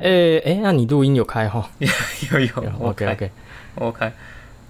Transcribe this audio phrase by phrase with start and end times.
[0.00, 2.48] 诶诶，那你录音有开哈 有有
[2.80, 3.30] ？OK OK
[3.76, 4.12] OK。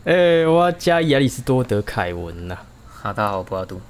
[0.04, 2.56] 诶，我加亚里士多德凯文呐。
[2.86, 3.80] 好，大家好，我不要读。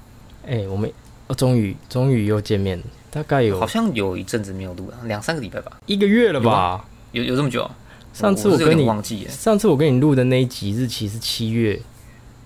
[0.47, 0.91] 诶，我们
[1.29, 6.85] 哦，终于终于又见面了，大概有好像有一阵子没有录了，两三个礼拜吧，一个月了吧？
[7.13, 7.69] 有有这么久？
[8.13, 11.81] 上次我跟你忘记，上次我跟你录的那一集日期是七月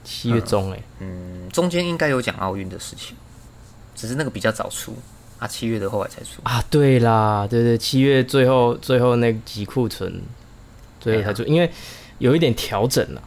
[0.04, 3.16] 七月中，哎，嗯，中间应该有讲奥运的事情，
[3.94, 4.94] 只是那个比较早出。
[5.38, 10.22] 啊，七月的后来才出啊，对啦，对对，七月最后最后那集库存，
[11.00, 11.68] 最后才出，因为
[12.18, 13.22] 有一点调整了，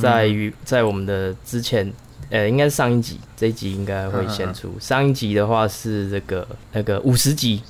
[0.00, 1.92] 在于在我们的之前，
[2.28, 4.72] 呃，应该是上一集，这一集应该会先出。
[4.78, 7.60] 上一集的话是这个那个五十集，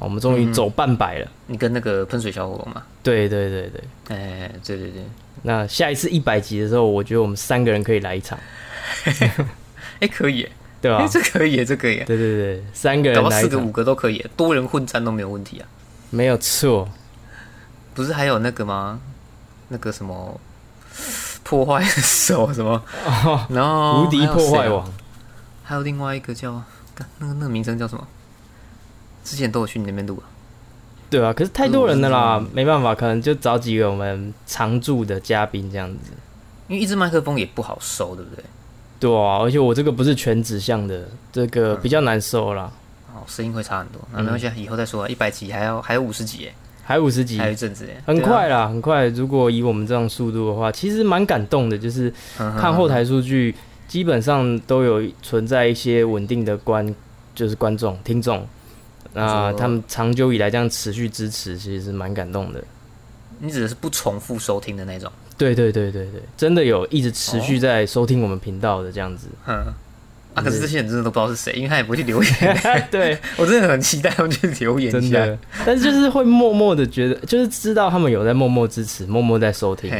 [0.00, 1.28] 我们终于走半百了。
[1.46, 2.82] 你跟那个喷水小火龙嘛？
[3.02, 3.82] 对对对对，
[4.16, 5.02] 哎，对对对。
[5.42, 8.38] 那下一次一百集的时候，我觉得我们三个人可以来一场。
[10.00, 10.48] 哎，可以。
[10.82, 11.06] 对吧？
[11.12, 11.96] 这可以，这可以。
[12.04, 15.68] 对对对，三个人、四个、五个都可以，多人混战都没有问题啊。
[16.08, 16.88] 没有错，
[17.92, 18.98] 不是还有那个吗？
[19.68, 20.40] 那个什么
[21.44, 22.82] 破坏手 什么？
[23.50, 24.90] 然后无敌破坏王，
[25.62, 26.62] 还有另外一个叫……
[27.18, 28.08] 那个那个名称叫什么？
[29.24, 30.24] 之前都有去你那边录啊。
[31.10, 36.12] 对啊，可是太多人了啦，没办法，可能就找几个我们常驻的嘉宾这样子。
[36.68, 38.44] 因为一支麦克风也不好收，对不对？
[39.00, 42.70] 对啊，而且我这个不是全指向的，这个比较难收啦。
[43.12, 44.00] 哦，声音会差很多。
[44.12, 45.08] 那没关系，以后再说。
[45.08, 46.54] 一百集还要还有五十集耶，
[46.84, 49.08] 还有五十集，还有一阵子耶，很快啦，很快。
[49.08, 51.76] 如果以我们这样速度的话，其实蛮感动的。
[51.76, 53.52] 就是 看后台数据，
[53.88, 56.94] 基本上都有存在一些稳定的观，
[57.34, 58.46] 就是观众、听众。
[59.12, 62.62] 那他们长久以来这样持续支持，其实是蛮感动的。
[63.38, 65.10] 你指的是不重复收听的那种？
[65.38, 69.28] 对对对对对，真的有一直持续在收听我们频道的这样子。
[69.46, 69.72] 嗯，
[70.34, 72.32] 啊，可是这些人真的都不知道是谁，因为他也不会去留言。
[72.92, 79.90] 对我真的很期待他们去留言真的，但是就是会默默的觉得，就是知道他们有在默默支持，默默在收听，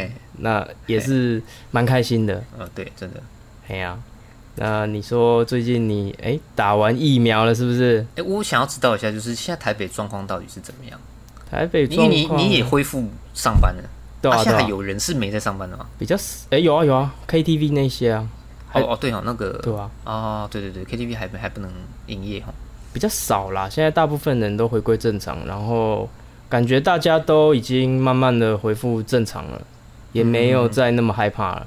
[0.40, 2.44] 那也是蛮开心的。
[2.58, 3.20] 嗯，对，真的。
[3.68, 3.98] 哎呀，
[4.62, 8.06] 那你说最近你哎打完疫苗了是不是？
[8.16, 11.00] 哎，我想要知道一下，就是现在台北状况到底是怎么样？
[11.50, 13.82] 台北，你你你也恢复上班了？
[14.21, 15.87] 对啊，现在有人是没在上班的吗？
[15.98, 16.15] 比较
[16.50, 18.28] 哎，有啊有啊，KTV 那些啊。
[18.75, 19.91] 哦哦，对哦，那个对啊。
[20.04, 21.71] 哦，对对对，KTV 还还不能
[22.09, 22.53] 营业哈。
[22.92, 26.06] 比较少啦，现在大部分人都回归正常，然后
[26.50, 29.62] 感觉大家都已经慢慢的恢复正常了，
[30.12, 31.66] 也没有再那么害怕了。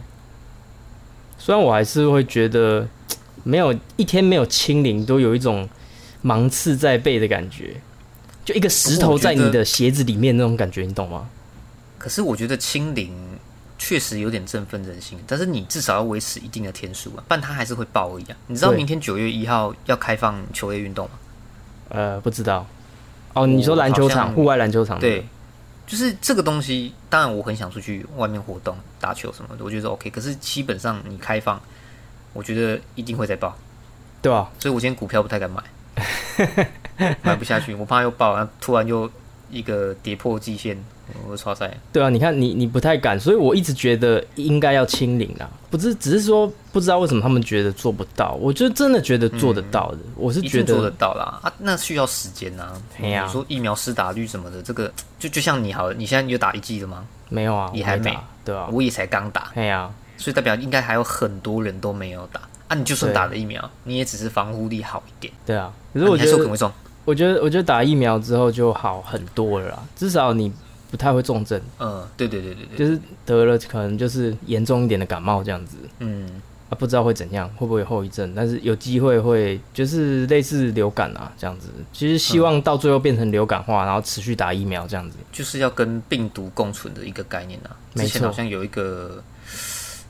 [1.45, 2.87] 虽然我还是会觉得
[3.43, 5.67] 没有一天没有清零，都有一种
[6.21, 7.75] 芒刺在背的感觉，
[8.45, 11.27] 就一个石头在你的鞋子里面那种感觉，你懂吗？
[11.97, 13.13] 可是我觉得清零
[13.77, 18.47] 确实有点振奋人心，但是你至少要维持一定的天数啊，不然它还是会爆一样啊。
[18.47, 21.11] 你知道明天九月一号要开放球类运动吗？
[21.89, 22.65] 呃，不知道。
[23.33, 24.97] 哦，你说篮球场，户外篮球场？
[24.97, 25.25] 对，
[25.85, 26.93] 就是这个东西。
[27.09, 30.09] 当然，我很想出去外面活动、打球什么的，我觉得 OK。
[30.09, 31.61] 可是基本上你开放，
[32.33, 33.57] 我觉得一定会再爆，
[34.21, 34.51] 对吧？
[34.59, 35.63] 所以我今天股票不太敢买，
[37.21, 39.09] 买不下去，我怕又爆，然后突然又
[39.49, 40.83] 一个跌破季线。
[41.27, 41.75] 我超赛。
[41.91, 52.73] 对啊，你看你你不太敢，所以我一直觉得应该要清零啊，不是只是说不知道为什么他们觉得做不到，我就真的觉得做得到的，我是觉得做得到啦啊，那需要时间呐。
[52.97, 57.05] 你说疫苗施打率什么的，这个就就像你好，了，你现在有打一剂了吗？
[57.29, 59.51] 没有啊，你还没，对啊，我也才刚打。
[59.53, 62.75] 对啊，所以代表应该还有很多人都没有打啊。
[62.75, 65.33] 你就算打了疫苗，你也只是防护力好一点。
[65.45, 66.71] 对啊，可是我觉得。
[67.05, 70.49] 我觉得我觉得打疫苗之后就好很多了啦，至少你。
[70.93, 76.39] 不太会重症，嗯，对对对对对，就是得了可能就是严重一点的感冒这样子，嗯，
[76.69, 87.75] 啊不知道会怎样，会不会有后遗症，但是有机会会就是类似流感啊这样子，其实希望到最后变成流感化，然后持续打疫苗这样子，就是要跟病毒共存的一个概念啊。
[87.95, 89.23] 之前好像有一个，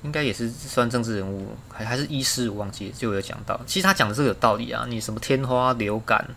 [0.04, 6.28] 应该也是算政治人物，还还是医师，我忘记就有讲到，其实他讲的这个有道理啊，你什么天花流感，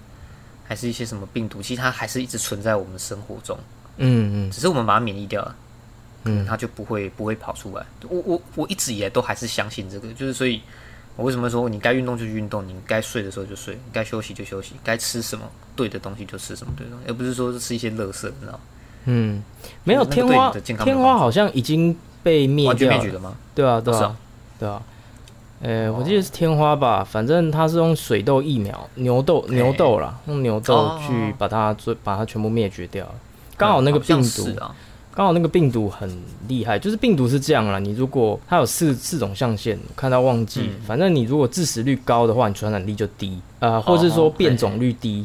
[0.68, 3.58] 还是一些什么病毒，其实它还是一直存在我们生活中。
[3.98, 5.54] 嗯嗯，只是我们把它免疫掉了，
[6.24, 7.84] 嗯，它就不会不会跑出来。
[8.08, 10.60] 我我我一直以来都还是相信这个，就是所以，
[11.16, 15.44] 我为什么说你该运动就运动，你该睡的时候就睡，该休息就休息，该吃什么
[15.74, 18.60] 对的东西就吃什么对的东西，而不是说吃一些垃圾，你知道吗？
[19.06, 19.42] 嗯，
[19.84, 23.36] 没有天花，天花好像已经被灭掉了吗？
[23.54, 24.16] 对啊，对啊，
[24.58, 24.82] 对啊。
[25.62, 33.06] 呃，我记得是天花吧，反正它是用水痘疫苗，牛痘牛痘啦，用牛痘去把它做把它全部灭绝掉。
[33.56, 34.74] 刚好那个病毒啊，
[35.14, 37.78] 刚好那个病毒很厉害，就是病毒是这样啦。
[37.78, 45.24] 你如果它有四四种象限，看到忘记，反正你如果致死率高的话，你传染力就低，呃，或是说变种率低，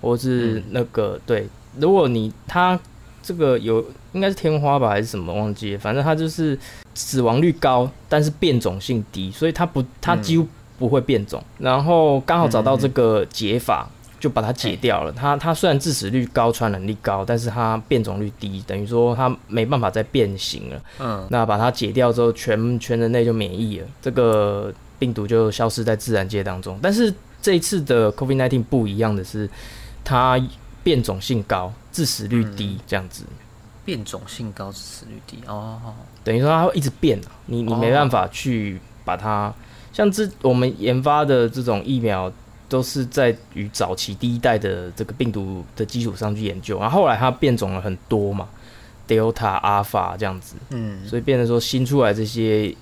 [0.00, 1.48] 或是那个对，
[1.78, 2.78] 如果你它
[3.22, 3.82] 这个有
[4.12, 6.58] 应该是天花吧还是什么忘记，反正它就是
[6.94, 10.46] 死亡率高，但是变种性低，所以它不它几乎
[10.78, 11.42] 不会变种。
[11.58, 13.88] 然后刚好找到这个解法。
[14.20, 15.10] 就把它解掉了。
[15.10, 20.82] 它它虽然致死率高、传染力高，但是它变种率低，等于说它没办法再变形了。
[20.98, 26.78] 嗯，那把它解掉之后，全全人类就免疫了，这个病毒就消失在自然界当中。
[26.82, 29.48] 但是这一次的 COVID-19 不一样的是，
[30.04, 30.38] 它
[30.84, 33.24] 变种性高，致死率低，这样子。
[33.86, 35.80] 变种性高，致死率低哦，
[36.22, 39.52] 等于说它会一直变啊，你你没办法去把它
[39.92, 42.30] 像这我们研发的这种疫苗。
[42.70, 48.48] 都是在于早期第一代的这个病毒的基础上去研究，然后后来它变种了很多嘛
[49.08, 52.72] ，Delta、Alpha 这样子，嗯，所以变成说新出来这些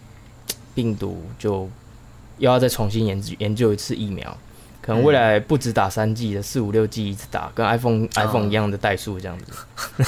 [0.75, 1.69] 病毒就
[2.37, 4.37] 又要再重新研研究一次疫苗，
[4.82, 10.05] 可能未来不止打三 G 的，四五六 G 一直打，跟 iPhone iPhone 一样的代数这样子，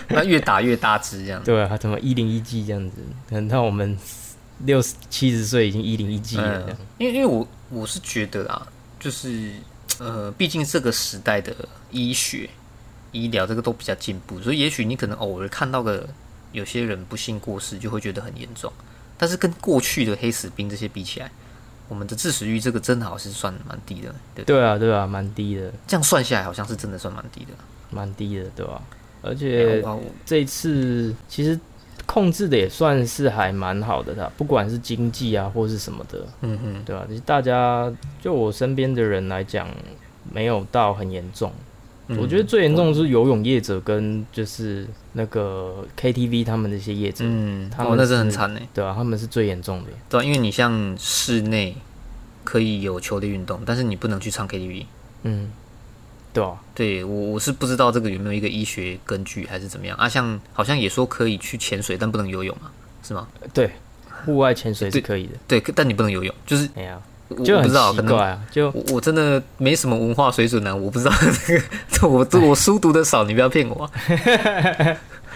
[0.08, 2.96] 那越打越大只这样，对啊，怎么一零一 G 这样子？
[3.28, 3.98] 可能到我们
[4.64, 8.66] 六十七十岁已经一零一 G 了，因为因为我我是觉得啊。
[8.98, 9.52] 就是，
[9.98, 11.54] 呃，毕竟这个时代的
[11.90, 12.48] 医学、
[13.12, 16.08] 医疗这个都比较进步，所以也许你可能偶尔看到个
[16.52, 18.72] 有些人不幸过世，就会觉得很严重。
[19.16, 21.30] 但是跟过去的黑死病这些比起来，
[21.88, 25.72] 我们的致死率这个真的好是算蛮低的，对对啊，对啊，蛮低的。
[25.86, 27.52] 这样算下来，好像是真的算蛮低的，
[27.90, 28.82] 蛮低的，对吧？
[29.22, 29.82] 而且
[30.24, 31.58] 这次其实。
[32.08, 37.04] 控制的也算是还蛮好的，他不管是经济啊或是什么的，嗯哼，对吧？
[37.06, 39.68] 其实大家就我身边的人来讲，
[40.32, 41.52] 没有到很严重。
[42.18, 51.76] 我觉得最严重的是游泳业者跟就是那个 KTV 他们那些业者，嗯，他们那是很惨呢，对啊，他们是最严重的，对，因为你像室内
[52.44, 54.86] 可以有球类运动，但是你不能去唱 KTV，
[55.24, 55.50] 嗯。
[56.38, 60.08] 对啊，对我我是不知道这个有没有一个医学根据还是怎么样啊？
[60.08, 62.70] 像好像也说可以去潜水，但不能游泳啊，
[63.02, 63.26] 是吗？
[63.52, 63.70] 对，
[64.24, 67.00] 户外潜水是可以的，对，但你不能游泳，就是哎呀，
[67.44, 71.12] 就很奇怪啊，就我真的没什么文化水准呢，我不知道
[71.44, 73.90] 这个，我我书读的少，你不要骗我。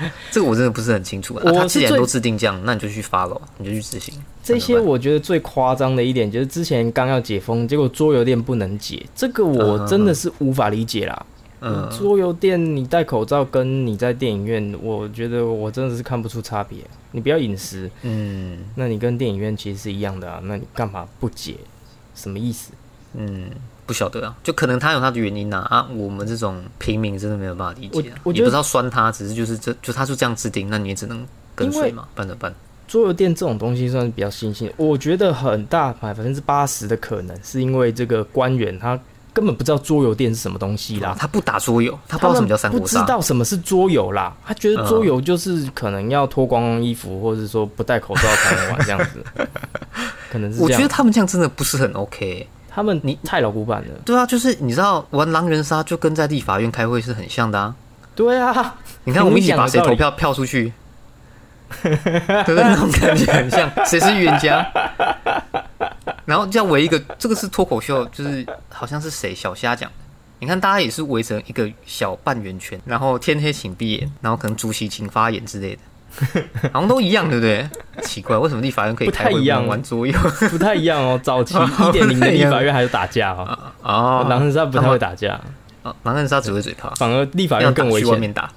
[0.31, 1.53] 这个我真的不是很清楚啊。
[1.53, 4.15] 他既然都制定这样，那你就去发了，你就去执行。
[4.43, 11.27] 这些我觉得最夸张的一点就是，之前刚要解封，结果桌游店不能解，这个我真的是无法理解啦。
[11.61, 16.79] 嗯，桌游店你戴口罩，跟你在电影院，我觉得我真的是看不出差别。
[17.13, 21.55] 你不要饮食，嗯，那你跟电影院其实是一样的啊，那你干嘛不解？
[22.15, 22.73] 什么意思？
[23.15, 23.51] 嗯。
[23.87, 28.13] 不晓得啊，就可能他有他的原因呐啊，我们这种平民真的没有办法理解。
[28.23, 32.55] 我觉得不知道酸他，只是就是这就他就这样制定，那你也只能跟随嘛，办着办。
[32.89, 38.99] 桌游店这种东西算是比较新兴，我觉得很大百分之八十的可能是因为这个官员他
[39.33, 49.25] 根本不知道桌游店是什么东西啦，他不打桌游，他不知道什么叫三国杀，不知道什么是桌游啦，他觉得桌游就是可能要脱光衣服，或者说不戴口罩才能玩这样子，
[50.31, 50.61] 可能是。
[50.61, 52.47] 我觉得他们这样真的不是很 OK。
[52.75, 53.89] 他们你太老古板了。
[54.05, 57.75] 对啊，就是你知道玩狼人杀就跟在立法院开会是很像的啊。
[58.15, 58.75] 对啊，
[59.05, 60.73] 你看我们一起把谁投票票出去，
[61.83, 62.63] 对不对？
[62.63, 64.67] 那种感觉很像， 谁是预言家？
[66.25, 69.97] 然后要围一个，这个是脱口秀，就是好像是谁小虾讲的。
[70.39, 75.83] 你看大家也是围成一个小半圆圈，然后天黑请闭眼，然后可能主席请发言之类的。
[76.73, 77.69] 好像都一样，对不对？
[78.03, 80.13] 奇怪，为什么立法院可以不太一样玩桌游？
[80.51, 81.19] 不太一样哦。
[81.23, 81.55] 早期
[81.89, 83.59] 一点零的立法院还是打架哦。
[83.83, 85.41] 哦，狼人杀不太会打架。
[85.83, 88.11] 哦，狼人杀只会嘴炮，反而立法院更危险。
[88.11, 88.51] 外面打，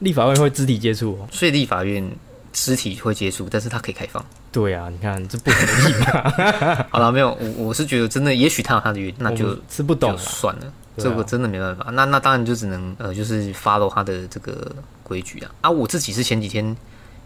[0.00, 2.06] 立法院会肢体接触，所以立法院
[2.52, 4.24] 肢体会接触，但是它可以开放。
[4.52, 6.84] 对啊，你看这不合理嘛？
[6.90, 10.62] 好了，没有，我我是觉得真的，也许他有他的原因，那就吃不懂算了。
[10.98, 11.88] 这个真的没办法。
[11.92, 15.50] 那那当然就只能呃，就是 follow 他的这个规矩啊。
[15.62, 16.74] 啊，我自己是前几天。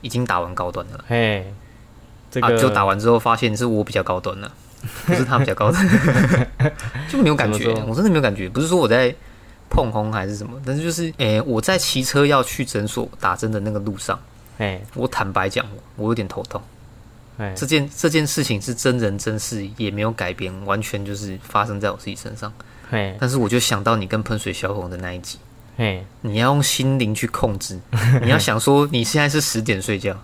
[0.00, 1.44] 已经打完高端了，哎，
[2.30, 4.52] 这个就打完之后发现是我比较高端了，
[5.06, 5.86] 不是他比较高端，
[7.08, 9.14] 就没有感觉，我真的没有感觉，不是说我在
[9.68, 14.18] 碰红还是什么，但是就是，诶，我在骑车要去诊所打针的那个路上，
[14.58, 15.64] 哎，我坦白讲，
[15.96, 16.60] 我有点头痛，
[17.38, 22.52] 哎，这件这件事情是真人真事，也没有改编，完全就是发生在我自己身上，
[22.90, 25.38] 哎，但是我就想到你跟喷水小红的那一集。
[25.80, 27.80] 哎，你要用心灵去控制。
[28.22, 30.14] 你要想说，你现在是十点睡觉，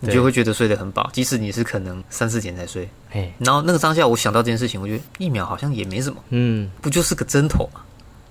[0.00, 2.88] 你就会觉得睡得很饱，即使你是可能三四点才睡。
[3.12, 7.82] 哎，然后那个当下，我想到这件事情，我觉得一秒好像也没什么，嗯，不就是个针头嘛？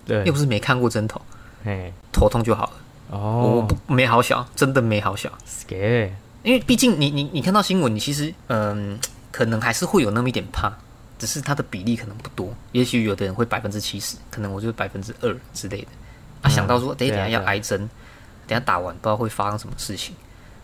[0.05, 1.21] 对，又不是没看过针头，
[1.63, 2.73] 哎，头痛就好了。
[3.11, 5.31] 哦，我不没好小，真的没好小。
[5.65, 6.13] 给，
[6.43, 8.99] 因为毕竟你你你看到新闻，你其实嗯，
[9.31, 10.77] 可能还是会有那么一点怕，
[11.17, 12.53] 只是它的比例可能不多。
[12.73, 15.87] 也许有的人会百分之七十，可能我就百分之二之类的。
[16.45, 17.79] 啊，想到说，等一下要挨针，
[18.45, 20.15] 等下打完不知道会发生什么事情，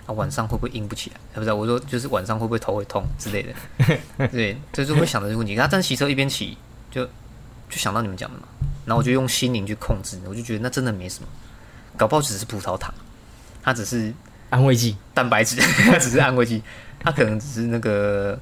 [0.06, 1.18] 啊，晚上会不会硬不起来？
[1.34, 4.28] 不知道，我说就是晚上会不会头会痛之类的。
[4.28, 5.56] 对，这 就会想到这个问题。
[5.56, 6.58] 他站骑车一边骑，
[6.92, 8.44] 就就想到你们讲的嘛。
[8.86, 11.28] 然后我就用心灵去控制，我就觉得那真的没什么，
[11.98, 12.94] 搞不好只是葡萄糖，
[13.64, 14.14] 它只是
[14.50, 15.56] 安慰剂，蛋白质，
[15.90, 16.62] 它只是安慰剂，
[17.00, 18.38] 它可能只是那个，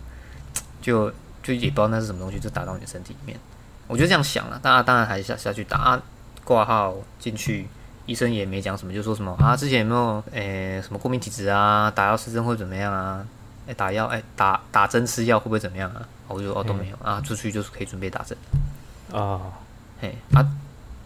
[0.81, 1.11] 就
[1.43, 3.39] 就也不知道那是什么东西，就打到你的身体里面。
[3.87, 6.01] 我就这样想了，大家当然还是下下去打
[6.43, 7.67] 挂号进去，
[8.05, 11.91] 医生也没讲什么，就说什么啊，之前有没有诶什么过敏体质啊？
[11.91, 13.25] 打药吃针会怎么样啊？
[13.67, 16.07] 诶，打药诶，打打针吃药会不会怎么样啊？
[16.27, 18.37] 我就哦都没有啊，出去就是可以准备打针
[19.11, 19.39] 啊。
[20.01, 20.45] 嘿啊，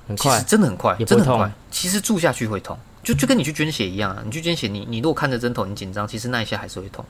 [0.07, 1.51] 很快，真的很快，真的很快。
[1.71, 4.21] 其实住下去会痛，就就跟你去捐血一样啊。
[4.23, 7.03] 你去捐血，你你如果看着针头，你紧张，其实那一下还是会痛，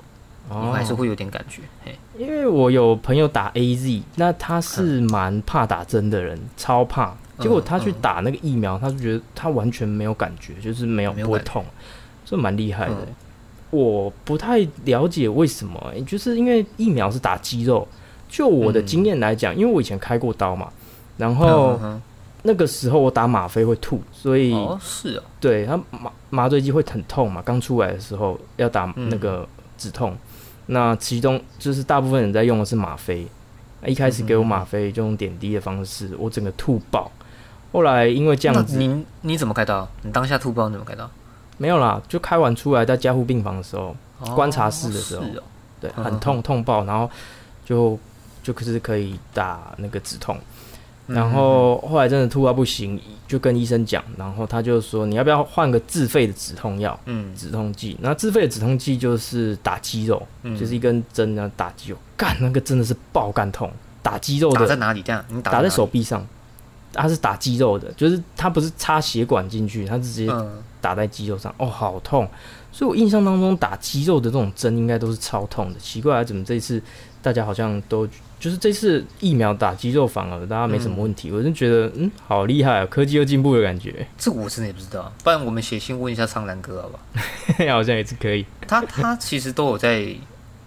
[0.61, 1.61] 你还是会有点感觉。
[1.83, 7.13] 嘿，因为我有朋友打 A Z，那他是蛮怕打针的人，超怕。
[7.39, 11.65] 结果他去打那个疫苗，他就觉得他完全没有感觉，就是没有不会痛，
[12.23, 13.07] 这蛮厉害的。
[13.71, 17.87] 我不太了解为什么，就是因为疫苗是打肌肉。
[18.29, 20.69] 就我的经验来讲，因为我以前开过刀嘛。
[21.17, 21.79] 然后
[22.43, 30.15] 那个时候我打吗啡会吐，所以哦是哦，对他麻麻醉剂会很痛嘛，刚出来的时候要打那个止痛。
[30.67, 33.27] 那其中就是大部分人在用的是吗啡，
[33.85, 37.11] 一开始给我吗啡就用点滴的方式，我整个吐爆。
[37.71, 39.87] 后来因为这样子，你你怎么开刀？
[40.03, 41.09] 你当下吐爆怎么开刀？
[41.57, 43.95] 没有啦，就开完出来在加护病房的时候，
[44.35, 45.23] 观察室的时候，
[45.81, 47.09] 对，很痛痛爆，然后
[47.65, 47.97] 就
[48.41, 50.37] 就可是可以打那个止痛。
[51.05, 57.97] 然后后来真的吐到不行，就跟医生讲，然后他就说你要不要换个自费的止痛药，嗯，止痛剂。
[57.99, 60.25] 那自费的止痛剂就是打肌肉，
[60.57, 63.69] 就是一根针然后打肌肉，干那个真的是爆干痛，
[64.01, 64.61] 打肌肉的。
[64.61, 65.01] 打在哪里？
[65.01, 65.23] 这样？
[65.27, 66.25] 你打在手臂上，
[66.93, 70.31] 它是打肌肉的，就是它不是插血管进去，它是直接
[70.79, 72.25] 打在肌肉上，哦，好痛。
[72.71, 76.81] 所以我印象当中打肌肉的这种针应该都是超痛的，奇怪，怎么这次
[77.21, 78.07] 大家好像都。
[78.43, 84.05] 就是这次疫苗打肌肉反而大家没什么问题，我就觉得嗯，好厉害啊，科技又进步的感觉。
[84.17, 87.03] 这我真的也不知道，不然我们写信问一下苍兰哥好不好？
[87.71, 88.45] 好像也是可以。
[88.67, 90.13] 他他其实都有在，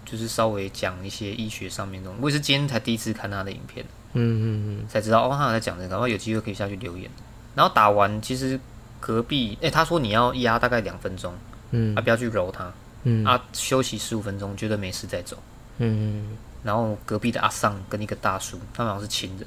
[0.06, 2.10] 就是稍微讲一些医学上面的。
[2.18, 4.46] 我也是今天才第一次看他的影片，嗯嗯
[4.80, 7.10] 嗯，才知道哦，他在讲这个，然后有机会可以下去留言。
[7.54, 8.58] 然后打完，其实
[9.00, 11.34] 隔壁哎，他说你要压大概两分钟，
[11.72, 12.72] 嗯，啊不要去揉它，
[13.04, 15.36] 嗯啊休息十五分钟，觉得没事再走，
[15.76, 16.38] 嗯。
[16.66, 19.46] 然后隔壁的阿尚跟一个大叔，他们好像是亲人，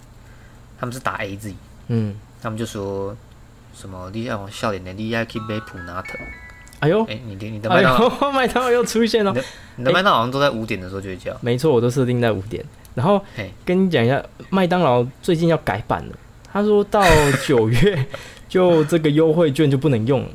[0.80, 1.54] 他们是打 A Z，
[1.90, 3.16] 嗯，他们就说
[3.76, 6.18] 什么你要笑脸的，你要去买普拿特。
[6.80, 9.36] 哎呦，哎，你的你的麦当劳 麦当劳又出现了，
[9.76, 12.64] 你的麦当劳好像都在五点的时候就会叫，没错，我都设定在五点。
[12.96, 13.22] 然后
[13.66, 16.16] 跟你讲一下，麦当劳最近要改版了，
[16.54, 17.04] 他说到
[17.46, 18.06] 九月
[18.48, 20.30] 就这个优惠券就不能用了。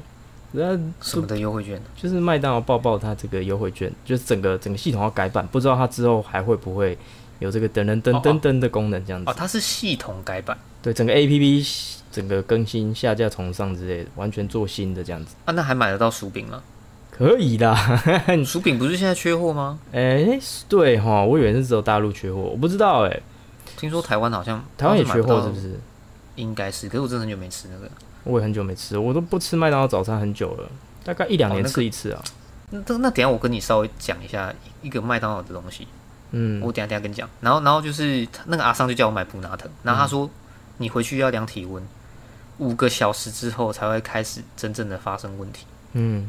[0.57, 1.81] 那什么的优惠券？
[1.97, 6.97] 就是麦当劳抱抱它这个优惠券，就是整个整个系统要改版，不知道它之后还会不会
[7.41, 9.29] 有这个噔噔噔噔噔的功能这样子。
[9.29, 11.67] 哦，它是系统改版，对，整个 A P P
[12.13, 15.35] 整个更新下架重上之类的，完全做新的这样子。
[15.45, 16.63] 啊，那还买得到薯饼吗？
[17.11, 17.75] 可以的，
[18.47, 19.81] 薯饼不是现在缺货吗？
[19.93, 23.21] 哎，对哈，我以为是只有大陆缺货，我不知道哎。
[23.77, 25.81] 听说台湾好像台湾也缺货，是不是？
[26.37, 27.91] 应该是，可是我真的很久没吃那个。
[28.25, 30.69] 我也很久没吃，我都不吃麦当劳早餐很久了，
[31.05, 32.23] 大概一两年吃一次啊。
[32.71, 34.53] 那那等下我跟你稍微讲一下
[34.83, 35.87] 一个麦当劳的东西。
[36.37, 37.29] 嗯，我等下等下跟你讲。
[37.41, 40.29] 然后然后就是那个阿桑就叫我买普拿特，然后他说
[40.79, 41.87] 你回去要量体温，
[42.59, 45.67] 五个小时之后才会开始真正的发生问题。
[45.93, 46.29] 嗯，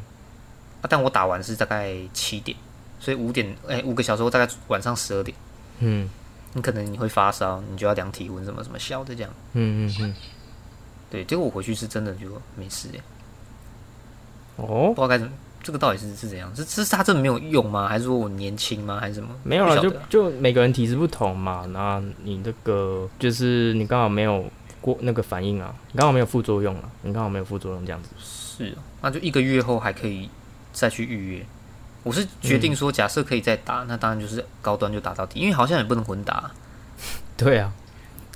[0.82, 2.56] 啊，但我打完是大概七点，
[3.00, 5.36] 所以五点哎五个小时后大概晚上十二点。
[5.80, 6.08] 嗯，
[6.54, 9.32] 你可能你会发烧，你就要量体温什么什么消的这样。
[9.54, 10.16] 嗯嗯嗯。
[11.10, 13.00] 对，结果我回去是真的就没事哎。
[14.58, 16.50] 哦，不知道该怎么，这个到底是是怎样？
[16.56, 17.88] 是是他真的没有用吗？
[17.88, 19.00] 还是说我年轻吗？
[19.00, 19.30] 还是什么？
[19.44, 21.66] 没有了，就就每个人体质不同嘛。
[21.70, 24.46] 那你那个就是你刚好没有
[24.80, 28.10] 过那个反应啊，你刚好没有副作用啊，你刚好没有副作用这样子。
[28.18, 30.30] 是，那就一个月后还可以
[30.72, 31.46] 再去预约。
[32.04, 36.52] 我是决定说，假设可以再打，那当然就是高端就打到底，因为好像也不能混打。
[37.36, 37.74] 对啊。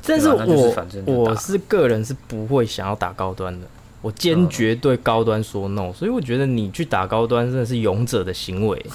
[0.06, 3.68] 但是我我是个人是不会想要打高端的，
[4.01, 8.86] 我坚决对高端说 no，所以我觉得你去打高端真的是勇者的行为，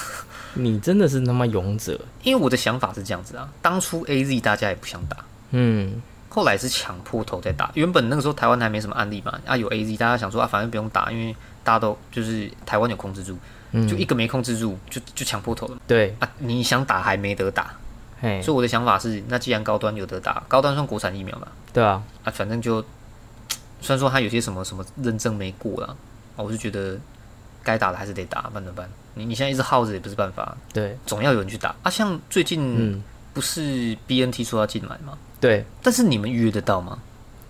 [0.54, 1.98] 你真的是他妈勇者。
[2.22, 5.16] 因为我的想法是这样子啊，当初 A Z 大家也不想打，
[5.52, 7.70] 嗯，后来是抢破头在打。
[7.74, 13.36] 原本那个时候台湾还没什么案例嘛，啊有 A Z，大家想说啊，反正不用打，因为大家都就是台湾有控制住，
[13.88, 15.78] 就一个没控制住，就就抢破头了。
[15.86, 16.14] 对。
[16.18, 17.74] 啊，你想打还没得打，
[18.20, 21.48] 所以我的想法是，那既然高端有得打，高端算国产疫苗嘛？
[21.72, 22.84] 对啊，啊反正就
[23.80, 25.96] 虽然说它有些什么什么认证没过啊，
[26.36, 26.98] 我就觉得
[27.62, 28.88] 该打的还是得打，办怎么办？
[29.14, 31.90] 你你现在一直耗着也不是办法，对，总要有人去打啊。
[31.90, 35.16] 像最近不是 B N T 说要进来吗？
[35.40, 36.98] 对，但是你们预约得到吗？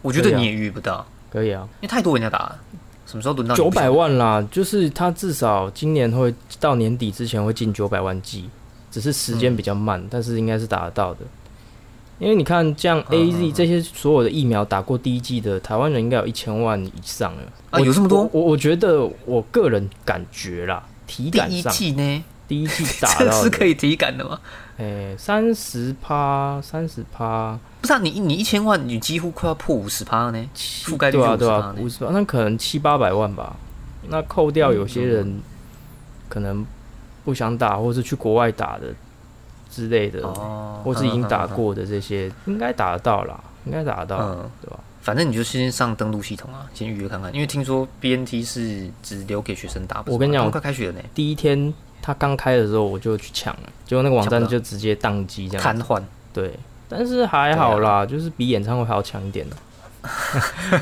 [0.03, 1.05] 我觉得你也预约不到。
[1.31, 2.59] 可以啊，因为太多人要打了，
[3.07, 4.41] 什么时候轮到九百万啦？
[4.51, 8.49] 就是他至少今年会到年底之前会进九百万剂，
[8.91, 11.21] 只是时间比较慢，但是应该是打得到的。
[12.19, 17.81] 因为你看，像 A Z 这些所有的疫苗打过第一剂的台湾人，应该有一千万以上了啊！
[17.81, 18.29] 有这么多？
[18.31, 24.39] 我我觉得我个人感觉啦，体感上第一剂呢，第一剂打到 是可以体感的吗？
[24.77, 27.59] 诶，三十趴，三十趴。
[27.81, 33.57] 不是啊，你你一千万，你几乎快要破五十趴呢，覆盖率五十趴，五十趴，那可能七八百万吧。
[34.09, 35.41] 那扣掉有些人
[36.29, 36.67] 可能
[37.25, 38.87] 不想打，或是去国外打的
[39.71, 44.19] 之类的，哦，或是已经打过的这些，应该打得到啦，应该打得到，
[44.63, 44.79] 对吧？
[45.03, 50.03] 反正你就先上登录系统啊，先预约看看，因为听说 BNT 是只留给学生打。
[50.07, 51.73] 我跟你讲，快开学了呢，第一天
[52.03, 56.03] 他刚开的时候我就去抢了，结果那个网站就直接宕机，这样瘫痪。
[56.33, 56.53] 对。
[56.93, 59.57] 但是还好啦，就是比演唱会还要强一点呢，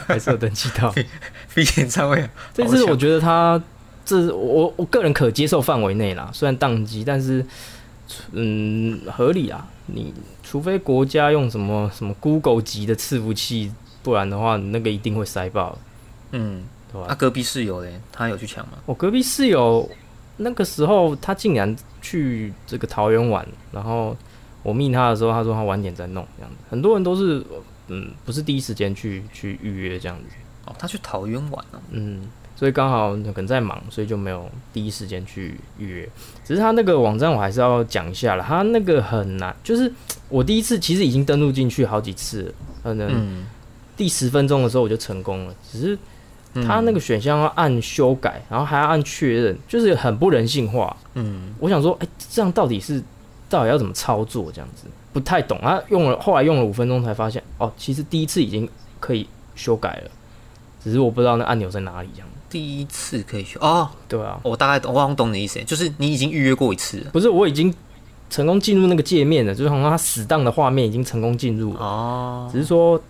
[0.08, 0.90] 还是有登记到。
[1.54, 3.62] 比演唱会，这次我觉得他
[4.08, 7.44] 这我我个人可接受范围内啦，虽然宕机，但是
[8.32, 9.68] 嗯合理啊。
[9.86, 13.70] 你除非国家用什么什么 Google 级的伺服器，
[14.02, 15.78] 不然的话，那个一定会塞爆。
[16.32, 17.06] 嗯，对吧？
[17.10, 18.78] 他隔壁室友嘞，他有去抢吗？
[18.86, 19.88] 我隔壁室友
[20.38, 24.16] 那个时候他竟然去这个桃园玩，然后。
[24.64, 26.56] 我密他的时候，他说他晚点再弄这样子。
[26.68, 27.42] 很多人都是，
[27.86, 30.24] 嗯，不是第一时间去去预约这样子。
[30.66, 31.80] 哦，他去桃园玩了。
[31.92, 36.08] 嗯，所以刚好可能在忙，所以就没有第一时间去预约。
[36.44, 39.92] 只是他那个网站我还是要讲一下了，他那个很难，就是
[40.28, 43.46] 我第一次其实已经登录进去好几次，可能
[43.96, 45.54] 第十分钟的时候我就成功了。
[45.70, 45.96] 只是
[46.66, 50.96] 他那个选项要按修改，然后还要按确认，就是很不人性化。
[51.14, 53.00] 嗯，我想说，哎，这样到底是？
[53.50, 54.52] 到底要怎么操作？
[54.52, 55.80] 这样子不太懂啊。
[55.88, 58.68] 用了后来用了五分钟才发现，哦，其实第一次已经
[59.00, 60.10] 可以修改了，
[60.84, 62.10] 只是我不知道那按钮在哪里。
[62.12, 67.28] 这样第一次可以修哦，对啊，我大概懂，我好像懂你的意思，就是你已经预约过一次，不是？
[67.28, 67.74] 我已经
[68.30, 73.00] 成功进入那个界面了，就是好像它死档的画面已经成功进入了哦，只是说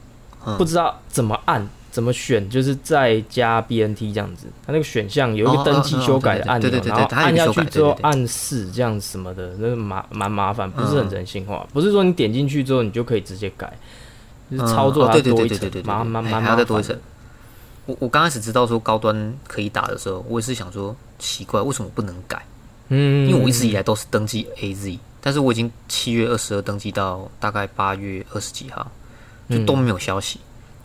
[0.57, 1.68] 不知道怎么按。
[1.90, 2.48] 怎么选？
[2.48, 11.66] 就是再加 BNT 这样子，它那个选项有一个登记修改的按钮，然后按下去之后按四这样什么的，那麻蛮麻烦，不是很人性化。
[11.72, 13.72] 不是说你点进去之后你就可以直接改，
[14.51, 16.96] 就是操作它多一层，麻麻麻麻多一层。
[17.88, 22.44] 我我刚开始知道说高端可以打的时候，我也是想说奇怪，为什么不能改？
[22.88, 28.87] 嗯，因为我一直以来都是登记 AZ，但是我已经七月二十二登记到大概八月二十几号，
[29.48, 30.38] 就都没有消息。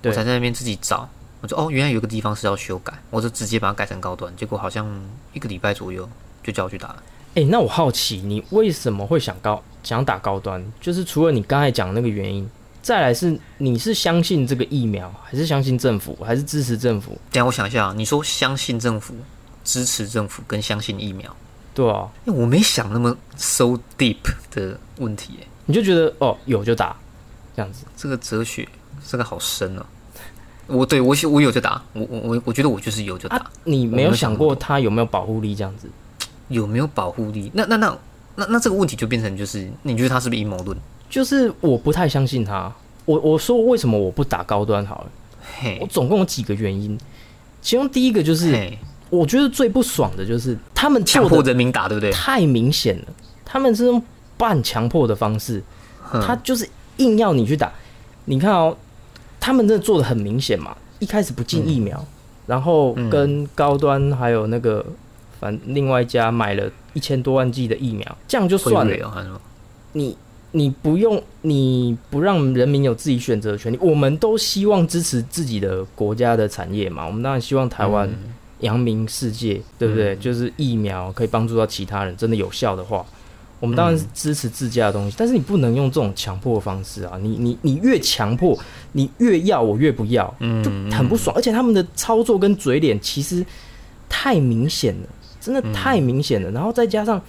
[0.04, 1.10] 我才在那边自己找，
[1.42, 4.89] 我说哦，原来有个地方是要修改，我就直接把它改成高端，结果好像
[5.34, 6.08] 一个礼拜左右
[6.42, 7.04] 就叫我去打了。
[7.36, 10.63] 哎，那我好奇你为什么会想高想打高端？
[10.80, 12.50] 就是除了你刚才讲那个原因，
[12.84, 17.17] 再来是你是相信这个疫苗，还是相信政府，还是支持政府？
[17.32, 19.15] 等下我想一下，你说相信政府、
[19.63, 21.36] 支持政府跟相信疫苗，
[21.74, 24.17] 对啊，因为我没想那么 so deep
[24.52, 26.96] 的问题，哎，你就觉得哦有就打
[27.56, 28.67] 这样子，这个哲学。
[29.06, 29.86] 这个好深哦！
[30.65, 33.52] 我对我我有就打，我我我我觉得我就是有就打。
[33.65, 35.89] 你没有想过它有没有保护力这样子？
[36.48, 37.52] 有没有保护力？
[37.54, 37.98] 那那那
[38.36, 40.78] 那那这个问题就变成就是，你觉得它是不是阴谋论？
[41.13, 42.73] 就是我不太相信他。
[43.06, 45.12] 我我说为什么我不打高端好了？
[45.60, 46.97] 嘿，我总共有几个原因。
[47.62, 48.73] 其中第一个就是，
[49.12, 52.12] 我觉得最不爽的就是他们强迫人民打，对不对？
[52.12, 53.06] 太明显了，
[53.45, 54.02] 他们是用
[54.38, 55.62] 半强迫的方式，
[56.26, 57.71] 他就是硬要你去打。
[58.26, 58.76] 你看哦。
[59.39, 60.73] 他们真的做的很明显嘛？
[60.99, 62.02] 一开始不进疫苗，
[62.47, 64.86] 然后跟高端还有那个
[65.38, 69.41] 反另外一家买了一千多万剂的疫苗，这样就算了。
[69.91, 70.17] 你
[70.54, 73.78] 你不用，你不让人民有自己选择的权利。
[73.82, 77.06] 我们都希望支持自己的国家的产业嘛？
[77.06, 78.10] 我们当然希望台湾
[78.60, 80.16] 扬名世界，对不对？
[80.16, 83.06] 就是疫苗可以帮助到其他人，真的有效的话。
[83.60, 87.18] 我们当然是支持自家的东西，但是你不能用这种强迫的方式啊！
[87.22, 88.60] 你你你越强迫，
[88.92, 90.28] 你越要我越不要，
[90.62, 91.34] 就很不爽。
[91.34, 93.46] 而且他们的操作跟嘴脸其实
[94.10, 95.08] 太明显了，
[95.39, 96.52] 真的太明显了。
[96.52, 97.22] 然后再加上，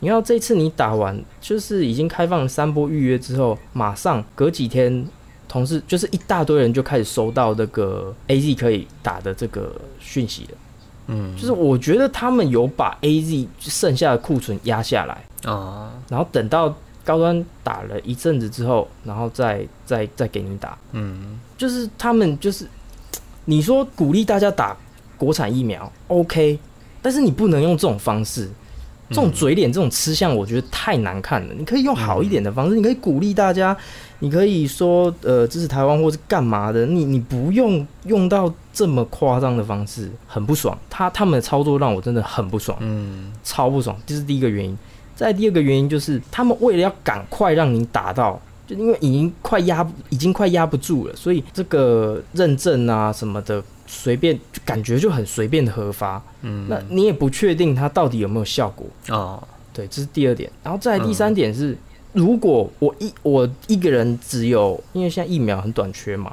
[0.00, 5.06] 你要这次你打完，就是已经开放了三波预约之后，马上隔几天
[5.46, 10.58] 同事就是一大堆人就开始收到那个 A Z 可以打的这个讯息了。
[11.08, 20.78] 嗯，就是我觉得他们有把 A Z 剩下的库存压下来哦，然后等到高端打了一阵子之后，然后再再再给你打。
[20.92, 22.66] 嗯，就是他们就是
[23.44, 24.74] 你说鼓励大家打
[25.18, 26.58] 国产疫苗，OK，
[27.02, 28.48] 但是你不能用这种方式。
[29.10, 31.54] 这种嘴脸、这种吃相，我觉得太难看了。
[31.58, 33.76] 你可以用好一点的方式，你可以鼓励大家，
[34.20, 36.86] 你可以说呃支持台湾或是干嘛的。
[36.86, 40.78] 你你不用用到这么夸张的方式，很不爽。
[40.88, 43.96] 他他们的操作让我真的很不爽，嗯，超不爽。
[44.06, 44.78] 这是第一个原因。
[45.16, 53.62] 再第二个原因就是，他们为了要赶快让你打到，就因为已经快压已经快压不住了，所以这个认证啊什么的。
[53.90, 59.42] 随便就感觉就很随便的核发，嗯，那你也不确定它到底有没有效果哦。
[59.72, 60.48] 对，这是第二点。
[60.62, 61.76] 然后再第三点是，
[62.12, 66.32] 如果我一我一个人只有，因为现在疫苗很短缺嘛，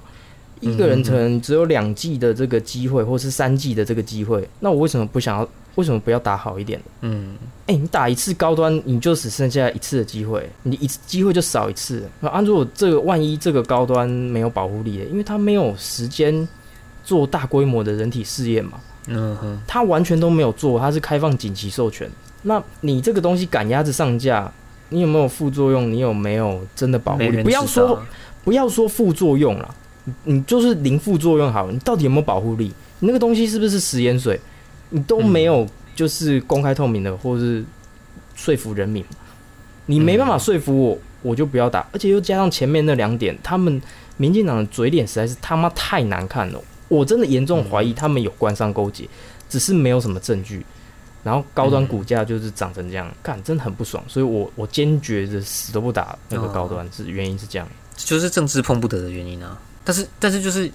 [0.59, 5.49] 一个人可能只有两剂的这个机会，或是三剂的这个机会，那我为什么不想要？
[5.75, 6.79] 为什么不要打好一点？
[7.01, 7.35] 嗯，
[7.67, 12.03] 哎，你打一次高端，你就只剩下一次的机会，你一次机会就少一次。
[12.19, 16.47] 那按如果这个万一这个高端没有保护力，因为它没有时间。
[17.07, 18.73] 做大规模的人体试验嘛，
[19.07, 22.11] 嗯哼，他完全都没有做，他是开放紧急授权。
[22.41, 24.51] 那你这个东西赶鸭子上架，
[24.89, 25.89] 你有没有副作用？
[25.89, 27.41] 你有没有真的保护力？
[27.43, 27.97] 不要说
[28.43, 29.75] 不要说副作用了，
[30.25, 31.71] 你就是零副作用好了。
[31.71, 32.73] 你到底有没有保护力？
[32.99, 34.37] 你那个东西是不是食盐水？
[34.89, 35.65] 你都没有
[35.95, 37.63] 就是公开透明的，或是
[38.35, 39.01] 说服人民，
[39.85, 41.87] 你没办法说服我，我就不要打。
[41.93, 43.81] 而且又加上前面那两点，他们
[44.17, 46.61] 民进党的嘴脸实在是他妈太难看了。
[46.87, 49.07] 我真的严重怀疑他们有官商勾结，
[49.49, 50.65] 只是没有什么证据。
[51.23, 54.01] 然后高端股价就是涨成这样，干真的很不爽。
[54.07, 59.59] 所以我我坚决的死都不打那个高端，是原因是这样，就是政治碰不得的原因啊。
[59.83, 60.71] 但是但是就是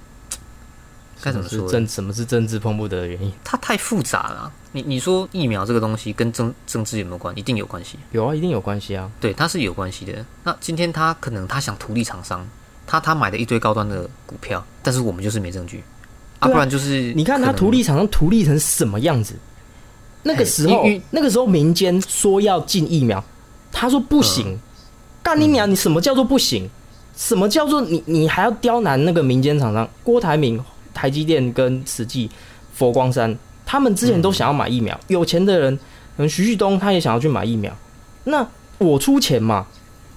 [1.23, 1.67] 该怎么说？
[1.71, 3.33] 政什么是政治碰不得的原因？
[3.43, 4.53] 它太复杂了。
[4.73, 7.39] 你你说疫苗这个东西跟政政治有没有关？
[7.39, 7.99] 一定有关系。
[8.11, 9.11] 有啊，一定有关系啊。
[9.21, 10.23] 对，它是有关系的。
[10.45, 12.47] 那今天他可能他想图利厂商，
[12.87, 15.83] 他他买了一堆高端的股票，但是我们就是没证据。
[16.43, 19.35] 啊，不然就是你看他图利厂商图利成什么样子？
[20.25, 23.23] 那个时候，那个时候民间说要进疫苗，
[23.71, 24.59] 他说不行。
[25.23, 25.71] 干你娘！
[25.71, 26.69] 你什么叫做不行？
[27.17, 29.89] 什么叫做你你还要刁难那个民间厂商？
[30.03, 30.61] 郭台铭、
[30.93, 32.29] 台积电跟慈济、
[32.75, 34.99] 佛光山，他们之前都想要买疫苗。
[35.07, 35.77] 有钱的人，
[36.17, 37.73] 可能徐旭东他也想要去买疫苗。
[38.25, 38.45] 那
[38.79, 39.65] 我出钱嘛，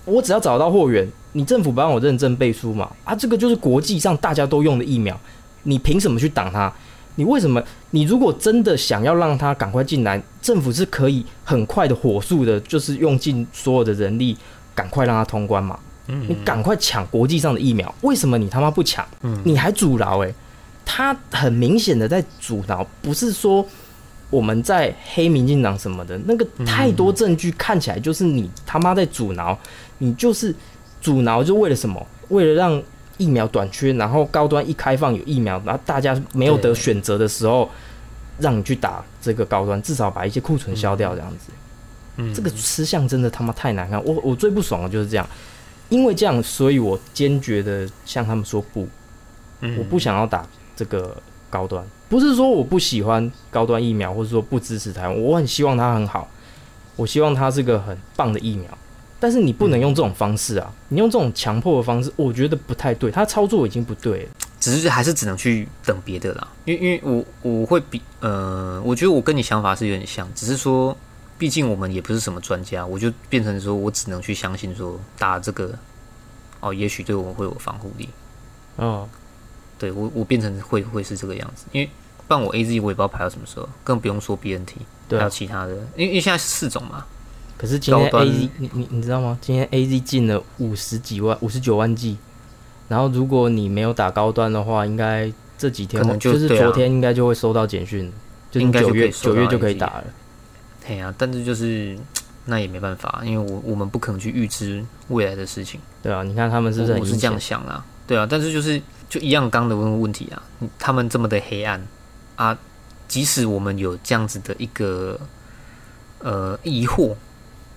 [0.06, 2.92] 我只要找到货源，你政府帮我认证背书嘛。
[3.04, 5.16] 啊，这个就是国际上大家都用的疫苗。
[5.66, 6.74] 你凭什么去挡他？
[7.18, 7.64] 你为什么？
[7.92, 14.36] 你如果真的想要让他赶快进来，政府是可以很快的、火速的，就是用尽所有的人力，
[14.74, 15.80] 赶快让他通关嘛。
[16.08, 19.08] 嗯，你赶快抢国际上的疫苗，为什么你他妈不抢？
[19.22, 20.20] 嗯，你还阻挠？
[20.20, 20.36] 诶，
[20.84, 23.66] 他很明显的在阻挠，不是说
[24.30, 29.58] 我们在黑民进党什么的，那个太多证据看起来就是你他妈在阻挠，
[30.00, 30.54] 你就是
[31.00, 32.06] 阻挠，就为了什么？
[32.28, 32.84] 为了让。
[33.18, 37.70] 疫苗短缺，然后高端一开放有疫苗，然后大家没有得选择的时候，
[38.40, 41.52] 让你去打这个高端，至少把一些库存消掉，这样子。
[42.18, 44.04] 嗯，这个吃相真的他妈太难看。
[44.04, 45.28] 我我最不爽的就是这样，
[45.90, 48.88] 因为这样，所以我坚决的向他们说不，
[49.78, 51.16] 我不想要打这个
[51.50, 51.86] 高端。
[52.08, 56.30] 不是说我不喜欢高端疫苗，或者说不支持台湾，我很希望它很好，
[56.96, 58.70] 我希望它是个很棒的疫苗。
[59.20, 60.72] 但是你不能用这种方式啊！
[60.90, 63.10] 你用这种强迫的方式，我觉得不太对。
[63.10, 66.48] 他操作已经不对了，只是还是只能去等别的啦。
[66.66, 70.96] 因为因为我我会比呃，我觉得我跟你想法是有点像，只是说，
[71.38, 75.74] 毕竟我们也不是什么专家，我就变成说我只能去相信说打这个
[76.60, 78.10] 哦，也许对我们会有防护力。
[78.76, 79.08] 哦，
[79.80, 81.90] 对我我变成会会是这个样子，因为
[82.28, 84.76] 不然我 A Z 我也不知道排到什么时候，更不用说 B N T，
[85.10, 87.06] 还有其他的，因为因为现在是四种嘛。
[87.58, 89.38] 可是今天 A Z 你你你知道吗？
[89.42, 92.18] 今天 A Z 进了五十几万五十九万剂，
[92.90, 98.12] 然后如果你没有打高端的话，应该这几天就是昨天应该就会收到简讯，
[98.52, 100.04] 就九月九月就可以打了。
[100.86, 101.98] 对啊，但是就是
[102.44, 105.80] 那也没办法，因为我我们不可能去预知未来的事情。
[106.04, 107.86] 对啊，你看他们是不是我是这样想啊？
[108.06, 110.44] 对啊，但是就是就一样刚的问问题啊，
[110.78, 111.82] 他们这么的黑暗
[112.36, 112.56] 啊，
[113.08, 115.18] 即使我们有这样子的一个
[116.20, 117.16] 呃疑惑。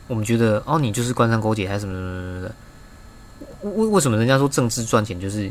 [0.08, 2.54] 我们觉得哦，你就是官商勾结还是什么什么什么的？
[3.62, 5.44] 为为什么人家说政治赚钱就是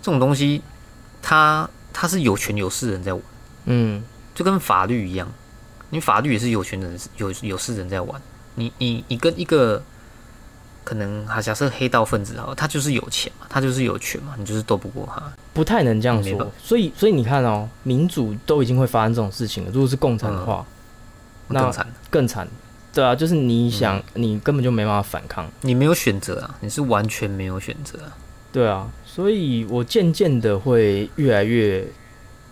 [0.00, 0.62] 这种东西？
[1.22, 3.22] 他他是有权有势人在玩，
[3.64, 4.02] 嗯，
[4.34, 5.28] 就跟法律一样，
[5.90, 8.20] 你法律也是有权人有有势人在玩。
[8.54, 9.82] 你你你跟一个
[10.84, 15.20] 可能哈假设黑道分子哈，他就是有钱嘛，他就是有权嘛，你就是斗不过他，
[15.52, 16.50] 不太能这样说。
[16.62, 19.70] 所以，所以你看哦，民主都已经会发生这种事情了。
[19.72, 20.64] 如果是共产的话，
[21.48, 22.48] 那更惨，更惨。
[22.96, 27.98] 对啊，就是你想，你根本就没办法反抗，你没有选择啊，你是完全没有选择。
[28.50, 31.86] 对啊，所以我渐渐的会越来越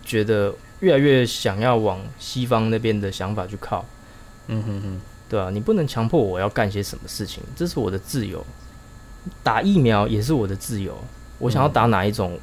[0.03, 3.83] 觉得，越来越想要往西方那边的想法去靠。
[4.47, 5.01] 嗯哼哼。
[5.27, 8.45] 对啊，你不能强迫我要干些什么事情，这是我的自由。
[9.41, 10.95] 打疫苗也是我的自由，
[11.39, 12.37] 我想要打哪一种，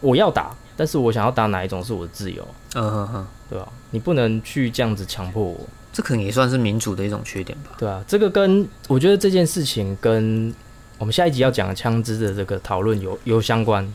[0.00, 2.46] 我要打，但是我想要打哪一种是我的自由。
[2.74, 3.68] 嗯哼哼，对吧？
[3.90, 7.72] 你不能去这样子强迫我，这可能也算是民主的一种缺点吧。
[7.78, 10.52] 对啊，这个跟我觉得这件事情跟
[10.98, 13.86] 我们下一集要讲的枪支的这个讨论有有相关，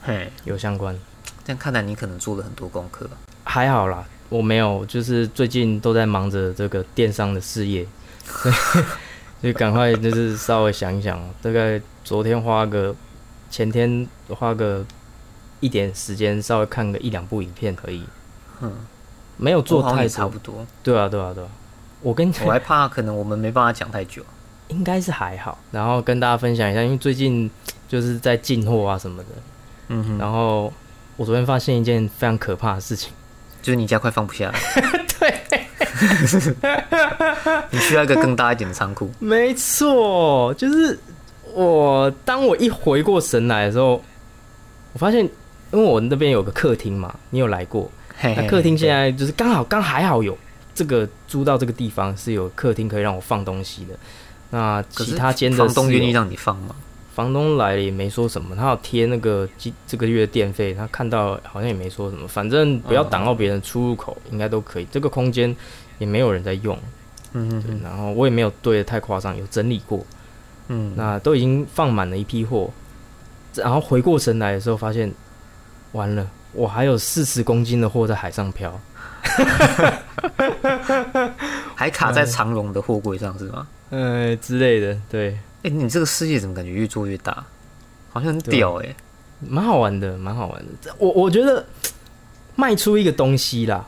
[0.00, 0.98] 嘿，有相关。
[1.44, 3.08] 但看来你可能做了很多功课，
[3.44, 4.06] 还好啦。
[4.28, 7.86] 我没有，就是最近都在忙着这个电商的事业，
[9.40, 12.94] 所以赶快就是稍微想一想，大概昨天花个，
[13.50, 14.84] 前天花个
[15.60, 18.04] 一点时间，稍微看个一两部影片可以。
[18.60, 18.70] 嗯，
[19.38, 20.66] 没有做太差不多。
[20.82, 21.48] 对啊，对啊，对啊。
[22.02, 24.22] 我跟我还怕可能我们没办法讲太久，
[24.68, 25.56] 应该是还好。
[25.72, 27.50] 然后跟大家分享一下，因为最近
[27.88, 29.28] 就是在进货啊什么的。
[29.88, 30.18] 嗯哼。
[30.18, 30.70] 然后
[31.16, 33.10] 我昨天发现一件非常可怕的事情。
[33.60, 34.54] 就是你家快放不下了，
[35.18, 35.34] 对，
[37.70, 39.10] 你需要一个更大一点的仓库。
[39.18, 40.96] 没错，就是
[41.52, 44.00] 我当我一回过神来的时候，
[44.92, 45.24] 我发现，
[45.72, 47.90] 因为我那边有个客厅嘛，你有来过？
[48.22, 50.36] 那客厅现在就是刚好刚还好有
[50.74, 53.94] 这个租到这个地方是有客厅可以让我放东西的。
[54.50, 56.74] 那其他间的房东愿意让你放吗？
[57.14, 64.86] 房东来了也没说什么，他要贴那个这这个月的电费，他看到好像也没说什么，反正不要挡到别人出入口，应该都可以。
[64.90, 65.54] 这个空间
[65.98, 66.78] 也没有人在用，
[67.32, 70.06] 嗯嗯，然后我也没有堆的太夸张，有整理过，
[70.68, 72.70] 嗯，那都已经放满了一批货，
[73.56, 75.12] 然后回过神来的时候发现，
[75.90, 78.80] 完了，我还有四十公斤的货在海上漂，
[81.74, 83.66] 还卡在长龙的货柜上是吗？
[83.90, 85.38] 呃之类的，对。
[85.62, 87.44] 哎，你这个世界怎么感觉越做越大？
[88.10, 88.94] 好像很屌哎，
[89.40, 90.94] 蛮好玩的，蛮好玩的。
[90.98, 91.64] 我我觉得
[92.54, 93.86] 卖出一个东西啦，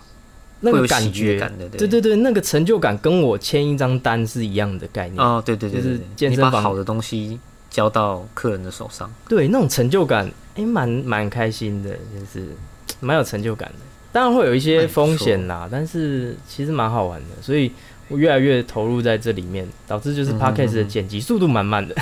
[0.60, 1.38] 那个感觉，
[1.78, 5.40] 对对对，那个成就感跟我签一张单是一样的概念哦。
[5.44, 7.38] 对对对，就是健身房好的东西
[7.70, 12.48] 交到客人的手上，对那种成就感，哎，蛮蛮开心的，就是
[13.00, 13.76] 蛮有成就感的。
[14.12, 17.72] 当然会有一些风险啦，但是其实蛮好玩的，所以。
[18.12, 21.94] 我越来越投入在这里面，导致就是 podcast 的剪辑速度蛮慢的，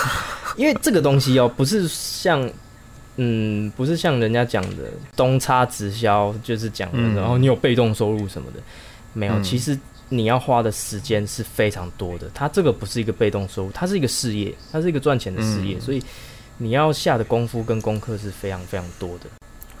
[0.54, 2.46] 因为这个东西哦，不是像，
[3.16, 4.84] 嗯，不是像人家讲的
[5.16, 8.60] 东差直销，就是讲的，然后你有被动收入什么的，
[9.14, 9.40] 没有。
[9.40, 9.74] 其实
[10.08, 16.02] 你要花的时间是非常多的，它这个不是一个被动收入，它是一个事业，它是一个赚钱的事业，所以
[16.58, 19.26] 你要下的功夫跟功课是非常非常多的。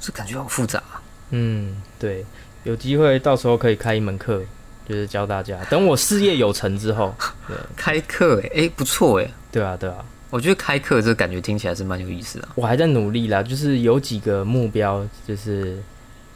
[0.00, 0.82] 这感觉好复杂。
[1.30, 2.24] 嗯，对，
[2.64, 4.42] 有机会到时候可以开一门课。
[4.88, 7.12] 就是教大家，等我事业有成之后，
[7.48, 9.96] 对，开课哎哎不错哎，对啊对啊，
[10.30, 12.48] 我觉得开课这感觉听起来是蛮有意思的。
[12.54, 15.82] 我还在努力啦，就是有几个目标，就是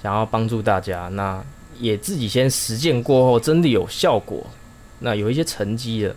[0.02, 1.40] 想要帮助大家，那
[1.80, 4.46] 也自己先实践过后，真的有效果，
[4.98, 6.14] 那有一些成绩了，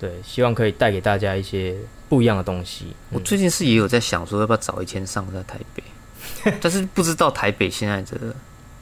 [0.00, 1.76] 对，希望可以带给大家一些
[2.08, 2.86] 不一样的东西。
[3.10, 5.82] 我最近是也有在想说，要不要早一天上在台北，
[6.60, 8.34] 但是不知道台北现在的。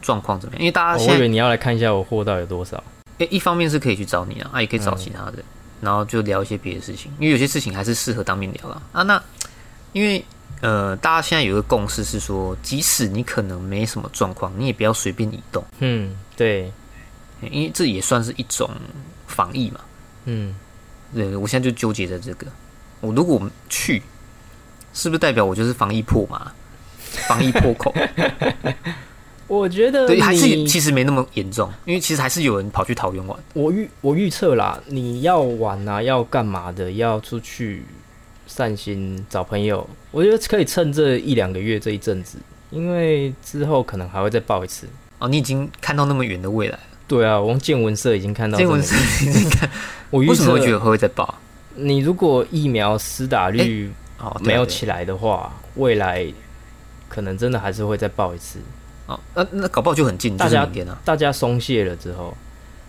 [0.02, 0.60] 状况怎么样？
[0.60, 2.80] 因为大家，我以为你要来看一下我货到有多少。
[3.18, 5.42] 诶，一方面是可以去找你啊，啊，也可以找其他人，
[5.80, 7.10] 然后就聊一些别的事情。
[7.18, 9.02] 因为有些事情还是适合当面聊了啊。
[9.02, 9.20] 那
[9.92, 10.24] 因为
[10.60, 15.62] 呃，大家现在有个共识是说，即使你可能没什么状况，你也不要随便移动。
[15.80, 16.72] 嗯，对，
[17.42, 18.68] 因为这也算是一种
[19.26, 19.80] 防疫嘛。
[20.24, 20.54] 嗯，
[21.14, 22.46] 对，我现在就纠结在这个，
[23.00, 24.02] 我如果去，
[24.94, 26.52] 是不是代表我就是防疫破嘛？
[27.28, 27.94] 防疫破口？
[29.48, 33.38] 我觉得对，还是其实没那么严重，因为其实还是有人跑去桃园玩。
[33.54, 37.84] 我预我预测啦，你要玩啊，要干嘛的，要出去
[38.48, 42.38] 散心、找朋友，我觉得可以趁这一两个月这一阵子，
[42.70, 44.88] 因为之后可能还会再报一次。
[45.18, 46.80] 哦，你已经看到那么远的未来了。
[47.06, 48.56] 对啊，我用见闻社已经看到。
[48.56, 49.68] 见闻社已经看，
[50.08, 51.34] 我为什么会觉得会再报？
[51.74, 56.26] 你如果疫苗施打率哦没有起来的话，未来
[57.10, 58.58] 可能真的还是会再报一次。
[59.04, 60.66] 哦，那那搞不好就很近，大家
[61.04, 62.34] 大家松懈了之后，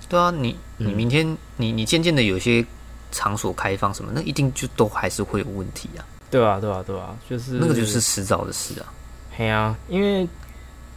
[0.08, 2.66] 对啊，你你明天你你渐渐的有些
[3.12, 6.08] 场所开放什么，那一定就都还是会有问题啊。
[6.30, 8.94] 对啊，对啊，对啊，就是那个就是迟早的事啊。
[9.36, 10.28] 嘿啊，因为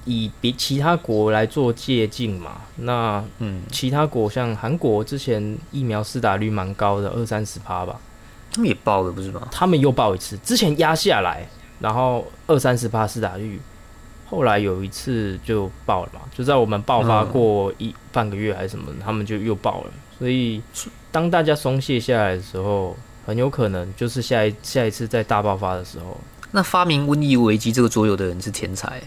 [0.05, 8.01] 以比其他国来做借鉴嘛，那嗯，其他国像韩国之前疫苗施打率蛮高的，二三十趴吧。
[8.53, 9.47] 他们也爆了不是吗？
[9.53, 11.47] 他们又爆一次，之前压下来，
[11.79, 13.61] 然后二三十趴施打率，
[14.29, 19.91] 后来有一次就爆了嘛，就在我们爆发过一半个月还是什么，他们就又爆了。
[20.19, 20.61] 所以
[21.13, 22.97] 当大家松懈下来的时候，
[23.31, 26.21] 很有可能就是下一下一次在大爆发的时候。
[26.51, 29.01] 那发明瘟疫危机这个桌游的人是天才，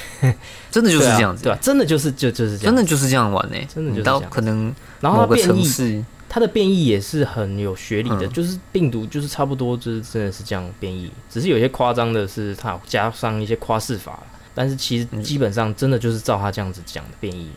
[0.70, 1.58] 真的就是这样子，对吧？
[1.62, 4.22] 真的就是就就是这样，真的就是这样玩呢，真的就是这样。
[4.30, 6.04] 可能然后它变异。
[6.26, 14.18] 它的变异也是很有学理的，就是病毒就是差不多就是真的是这样变异，只是有些夸张的是它加上一些夸饰法，
[14.52, 17.48] 但是其实基本上真的就是照它这样子讲的变异。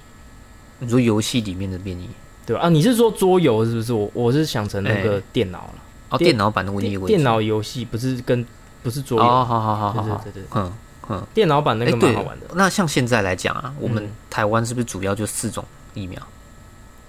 [0.78, 2.08] 你说游戏里面的变异，
[2.46, 2.62] 对吧？
[2.62, 3.92] 啊，你是说桌游是不是？
[3.92, 5.74] 我我是想成那个电脑了，
[6.10, 8.46] 哦，电脑版的瘟疫，电脑游戏不是跟
[8.84, 10.74] 不是桌游，好好好好好，对对对，嗯
[11.10, 12.48] 嗯，电脑版那个蛮好玩的。
[12.54, 16.22] 那像现在来讲啊，我们台湾是不是主要就四种疫苗？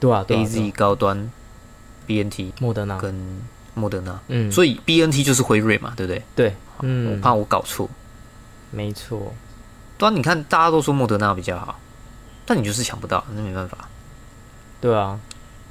[0.00, 1.30] 对啊，A Z 高端。
[2.06, 3.14] B N T、莫德纳跟
[3.74, 6.22] 莫德纳，嗯，所以 B N T 就是辉瑞嘛，对不对？
[6.34, 7.86] 对，嗯，我怕我搞错，
[8.70, 9.34] 没错。
[9.98, 11.78] 对啊，你看大家都说莫德纳比较好，
[12.46, 13.76] 但你就是抢不到，那没办法。
[14.80, 15.20] 对啊，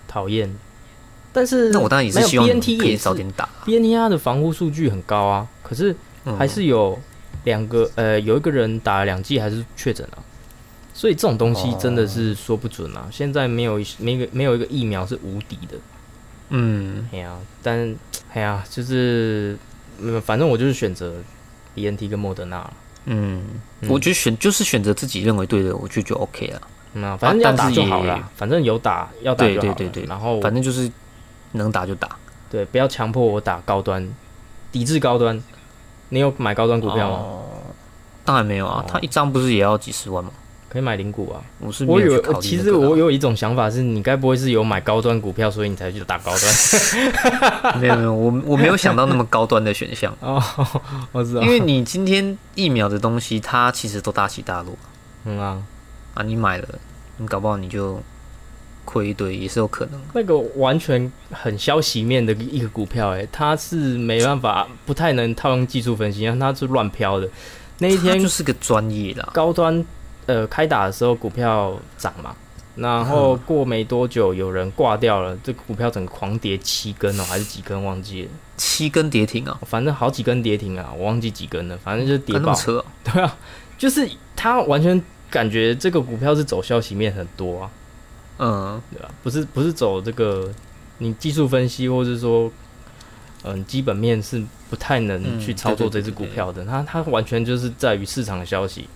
[0.08, 0.56] 讨厌。
[1.38, 3.48] 但是那我当然也是希望 T 也早点打。
[3.64, 5.96] B N T 它的防护数据很高啊，可是
[6.36, 6.98] 还是有
[7.44, 10.18] 两个呃，有一个人打了两剂还是确诊了。
[10.96, 13.08] 所以这种东西真的是说不准啊。
[13.12, 15.78] 现在没有没个没有一个疫苗是无敌的。
[16.50, 17.96] 嗯，哎呀，但
[18.34, 19.56] 哎呀，就是，
[20.26, 21.14] 反正我就是选择
[21.76, 22.68] B N T 跟莫德纳。
[23.06, 23.44] 嗯，
[23.88, 26.62] 我觉得选就是选择自己认为对的，我觉得就 OK 了。
[26.94, 29.62] 那反正要打就好了，反正有打要打就好。
[29.62, 30.92] 对对对对，然后反正就是
[31.54, 32.10] 能打就打。
[32.50, 34.08] 对，不要强迫我打高端，
[34.72, 35.42] 抵制高端。
[36.10, 37.26] 你有买高端股票吗？
[38.24, 40.32] 当然没有啊，他一张不是也要几十万吗？
[40.70, 41.40] 可以买零股啊！
[41.60, 47.80] 我是我有，其实我有一种想法是，你该不会是有买高端股票，所以你才去打高端？
[47.80, 50.44] 没有没有，我我没有想到那么高端的选项 哦，
[51.14, 54.74] 我知道，因为你今天疫苗的东西，它其实都大起大落。
[55.24, 55.64] 嗯啊
[56.16, 56.68] 啊，你买了，
[57.16, 58.02] 你搞不好你就
[58.88, 60.02] 亏一堆，也是有可能。
[60.14, 67.30] 那个完全很消息面的一个股票，哎，它是没办法，不太能套用技术分析，因为它是乱飘的。
[67.80, 69.86] 那一天就是个专业的高端。
[70.26, 72.36] 呃，开打的时候股票涨嘛，
[72.76, 78.30] 然后过没多久有人挂掉了，这股票整个狂跌七根哦，还是几根忘记了？
[78.58, 82.54] 七根跌停啊，反正好几根跌停啊，我忘记几根了，反正就是跌爆。
[82.54, 82.84] 车？
[83.06, 83.38] 对啊，
[83.78, 87.72] 就是他完全感觉这个股票是走消息面很多啊，
[88.40, 89.10] 嗯，对吧？
[89.24, 90.52] 不是不是走这个
[91.00, 92.52] 你技术分析，或者说
[93.44, 98.88] 嗯基本面是不太能去操作这只股票的，它它完全就是在于市场的消息。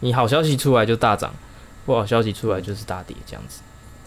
[0.00, 1.34] 你好消息出来就大涨，
[1.86, 3.60] 不好消息出来就是大跌，这样子。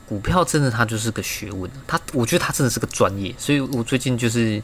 [0.07, 4.61] 股票真的它就是个学问，它我觉得它真的是个专业，所以我最近就是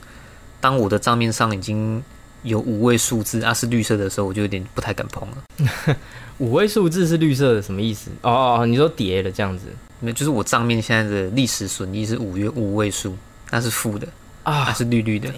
[0.62, 2.02] 当我的账面上已经
[2.44, 5.98] 有五位数字啊是绿色的时候，我就有点不太敢碰了。
[6.40, 8.10] 五位数字是绿色的什么意思？
[8.22, 9.66] 哦哦，你说跌了这样子？
[10.04, 13.18] 没，就是我账面现在的历史损益是五月五位数，
[13.50, 14.08] 那是负的。
[14.44, 15.32] 啊，还是绿绿的，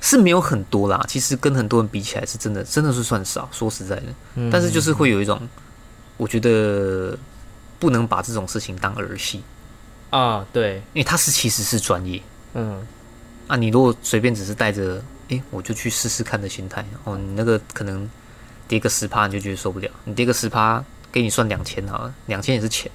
[0.00, 1.00] 是没有很多啦。
[1.06, 3.48] 其实跟很多人比起来，是真的，真的是算少。
[3.52, 4.06] 说实在的，
[4.50, 5.40] 但是就是会有一种，
[6.16, 7.16] 我觉得
[7.78, 9.40] 不能把这种事情当儿戏
[10.10, 10.44] 啊。
[10.52, 12.20] 对，因为他是其实是专业。
[12.54, 12.84] 嗯，
[13.46, 18.10] 啊，你如果随便只是带着，哎，我就去试试看的心态，哦，你那个可能
[18.66, 19.88] 跌个十趴你就觉得受不了。
[20.02, 22.90] 你跌个十趴，给你算两千好了，两千也是钱，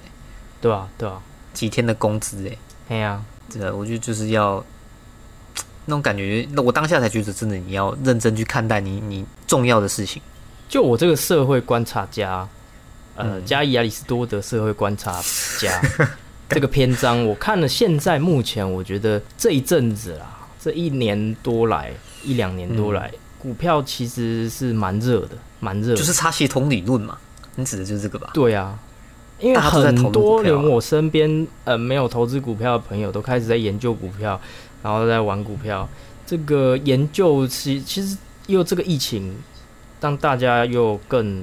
[0.64, 1.20] 对啊，对啊，
[1.52, 2.56] 几天的工资哎。
[2.88, 3.22] 哎呀，
[3.52, 4.64] 对啊，我觉得就是要。
[5.86, 10.22] 那种感觉，那我当下才觉得，真的你要认真去看待你你重要的事情。
[10.66, 12.48] 就我这个社会观察家，
[13.16, 15.22] 呃，加伊亚里斯多德社会观察
[15.60, 15.82] 家
[16.48, 17.68] 这个篇章，我看了。
[17.68, 25.94] 现在目前，我觉得这一阵子啦，这一年多来，一两年多来，股票其实是蛮热的，蛮热。
[25.94, 27.18] 就是差协同理论嘛，
[27.56, 28.30] 你指的就是这个吧？
[28.32, 28.78] 对啊，
[29.44, 34.40] 因为很多人我身边呃没有投资股票的朋友，都开始在研究股票。
[34.82, 35.88] 然后在玩股票，
[36.26, 39.34] 这个研究其其实又这个疫情，
[39.98, 41.42] 让大家又更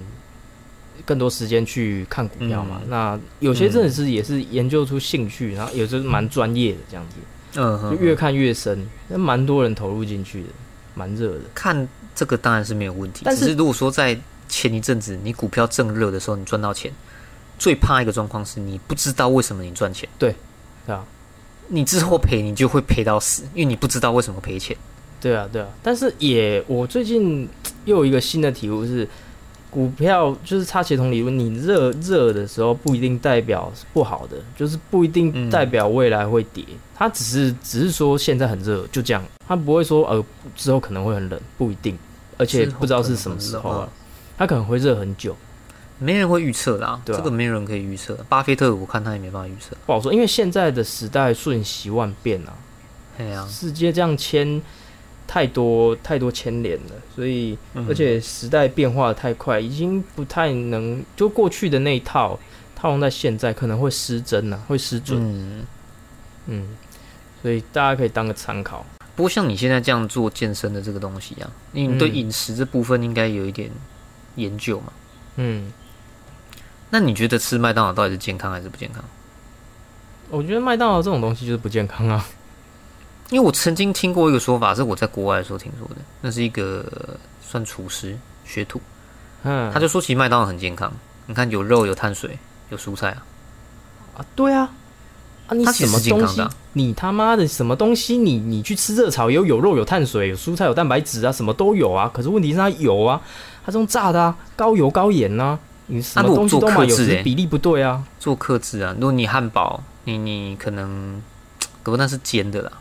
[1.05, 2.79] 更多时间去看股票嘛。
[2.87, 10.49] 那有些真的是也是研究出兴趣，然后有时候蛮专业的这样子，嗯，就越看越深，那蛮多人投入进去的，
[10.93, 11.39] 蛮热的。
[11.55, 14.15] 看这个当然是没有问题，但是如果说在
[14.47, 16.93] 前一阵子你股票正热的时候，你赚到钱，
[17.61, 20.33] 最怕一个状况是你不知道为什么你赚钱，对，
[20.87, 21.05] 对啊。
[21.67, 24.75] 你之后赔，你就会赔到死，因为你不知道为什么赔钱。
[25.21, 25.67] 对啊，对啊。
[25.83, 27.47] 但是也，我最近
[27.85, 29.07] 又有一个新的体悟是，
[29.69, 41.95] 股票就是差协同理论，你热热的时候不一定代表不好的，就是不一定代表未来会跌，它只是只是说现在很热，就这样，它不会说呃之后可能会很冷，不一定，
[42.37, 43.89] 而且不知道是什么时候啊，
[44.35, 45.37] 它可能会热很久，
[46.01, 52.51] 没人会预测啦，这个没有人可以预测，巴菲特我看他也没办法预测，不好说，因为现在的时代瞬息万变啊，
[53.17, 54.61] 对呀，世界这样牵。
[55.27, 62.37] 太多太多牵连了，所以而且时代变化的太快，已经不太能就过去的那一套
[62.75, 65.17] 套用在现在，可能会失真啊，会失准。
[65.23, 65.65] 嗯
[66.47, 66.67] 嗯，
[67.41, 68.85] 所以大家可以当个参考。
[69.15, 73.71] 不过像你现在这样做健身的这个东西啊，你对饮食这部分应该有一点
[74.35, 74.91] 研究嘛？
[75.37, 75.71] 嗯，
[76.91, 79.03] 那你觉得吃麦当劳到底是健康还是不健康？
[80.29, 82.23] 我觉得麦当劳这种东西就是不健康啊。
[83.31, 85.95] 因为我曾经听过一个说法，是我在国外的时候听说的。
[86.19, 86.85] 那是一个
[87.41, 88.81] 算厨师学徒，
[89.43, 90.91] 嗯，他就说其实麦当劳很健康。
[91.27, 92.37] 你看有肉有碳水
[92.69, 93.23] 有蔬菜啊，
[94.17, 94.69] 啊对啊，
[95.47, 96.45] 啊你什么东西？
[96.73, 98.17] 你他妈的什么东西？
[98.17, 102.11] 你你去吃热炒有有肉有碳水有蔬菜有蛋白质啊，什么都有啊。
[102.13, 103.21] 可是问题是它油啊，
[103.63, 105.57] 它这种炸的啊，高油高盐呐，
[105.87, 108.93] 你什么东西都买有时比例不对啊，做克制啊。
[108.95, 111.21] 如果你汉堡，你你可能，
[111.83, 112.71] 可不那是煎的啦。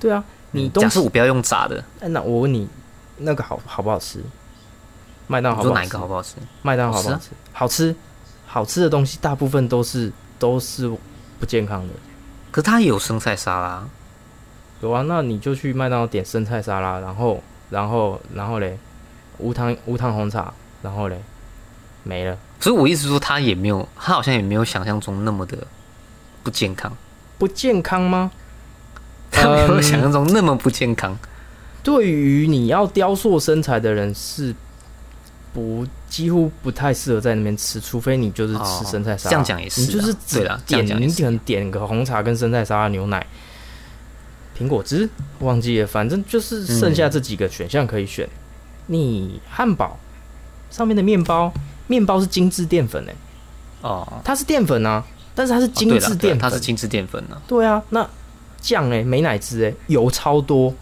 [0.00, 2.68] 对啊，你假设我不要用炸的，哎，那我问你，
[3.18, 4.20] 那个好好不好吃？
[5.26, 6.34] 麦当劳好哪一个好不好吃？
[6.62, 7.30] 麦当劳好不好吃？
[7.52, 7.96] 好吃，
[8.46, 10.88] 好吃的东西大部分都是都是
[11.40, 11.94] 不健康的。
[12.50, 13.88] 可它也有生菜沙拉，
[14.80, 18.78] 有啊，那你就去麦当劳点生菜沙拉，然后然后然后嘞，
[19.38, 20.52] 无糖无糖红茶，
[20.82, 21.20] 然后嘞
[22.04, 22.38] 没了。
[22.60, 25.58] 所以我意思说，他也没有，他好像也没有想象中那么的
[26.42, 26.96] 不健康。
[27.36, 28.30] 不健康吗？
[29.32, 31.18] 他没有想象中那么不健康。
[31.82, 34.54] 对于你要雕塑身材的人，是
[35.52, 39.30] 不几乎不太适合在那边吃，除非你就是吃生菜沙拉。
[39.30, 43.26] 这样讲也是，你就是对了，点你可能点个红茶跟生菜沙拉、牛奶、
[44.58, 45.06] 苹果汁，
[45.40, 48.26] 忘记了，反正就是剩下这几个选项可以选。
[48.86, 49.98] 你汉堡
[50.70, 51.52] 上面的面包，
[51.86, 53.14] 面包是精致淀粉诶。
[53.82, 55.04] 哦，它是淀粉啊，
[55.34, 57.40] 但是它是精致淀粉，它是精致淀粉呢。
[57.46, 58.08] 对啊，那。
[58.60, 60.72] 酱哎，没奶汁哎，油超多，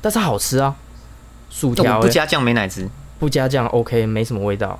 [0.00, 0.72] 但是好吃啊。
[1.50, 2.88] 薯条不加酱没奶汁，
[3.18, 4.78] 不加酱 OK，没什么味道。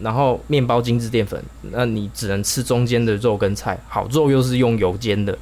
[0.00, 3.78] 然后面包精致淀粉，那你只能吃中间的肉跟菜。
[3.88, 5.36] 好肉又是用油煎的，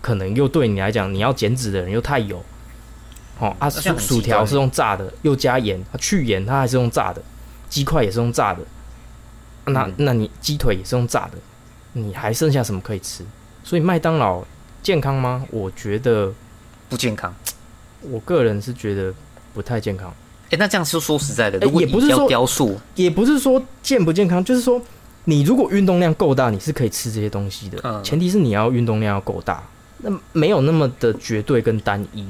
[0.00, 2.40] 可能又对你来讲，你要减脂的人又太油。
[3.40, 7.20] 哦啊，薯薯条是用炸的，又加盐，它去盐，它还是用炸的。
[7.68, 8.60] 鸡块也是用炸的，
[9.66, 11.38] 那那你鸡腿也是用炸的，
[11.92, 13.24] 你还剩下什么可以吃？
[13.62, 14.42] 所以麦当劳。
[14.82, 15.44] 健康吗？
[15.50, 16.32] 我觉得
[16.88, 17.34] 不健康。
[18.02, 19.12] 我个人是觉得
[19.52, 20.14] 不太健康。
[20.50, 24.80] 哎，那这样说说实在的，也不是说雕塑，也不是说健不健康，就是说
[25.24, 28.00] 你如果运动量够大，你是可以吃这些东西的。
[28.04, 29.60] 前提是你要运动量要够大，
[29.98, 32.24] 那没有那么的绝对跟单一。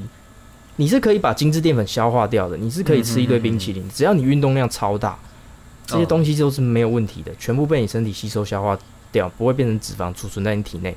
[0.77, 5.15] 你是可以把精致淀粉消化掉的，你是可以吃一堆冰淇淋，只要你运动量超大，
[5.87, 8.77] 这些东西都是没有问题的，全部被你身体吸收消化
[9.11, 10.95] 掉，不会变成脂肪储存在你体内。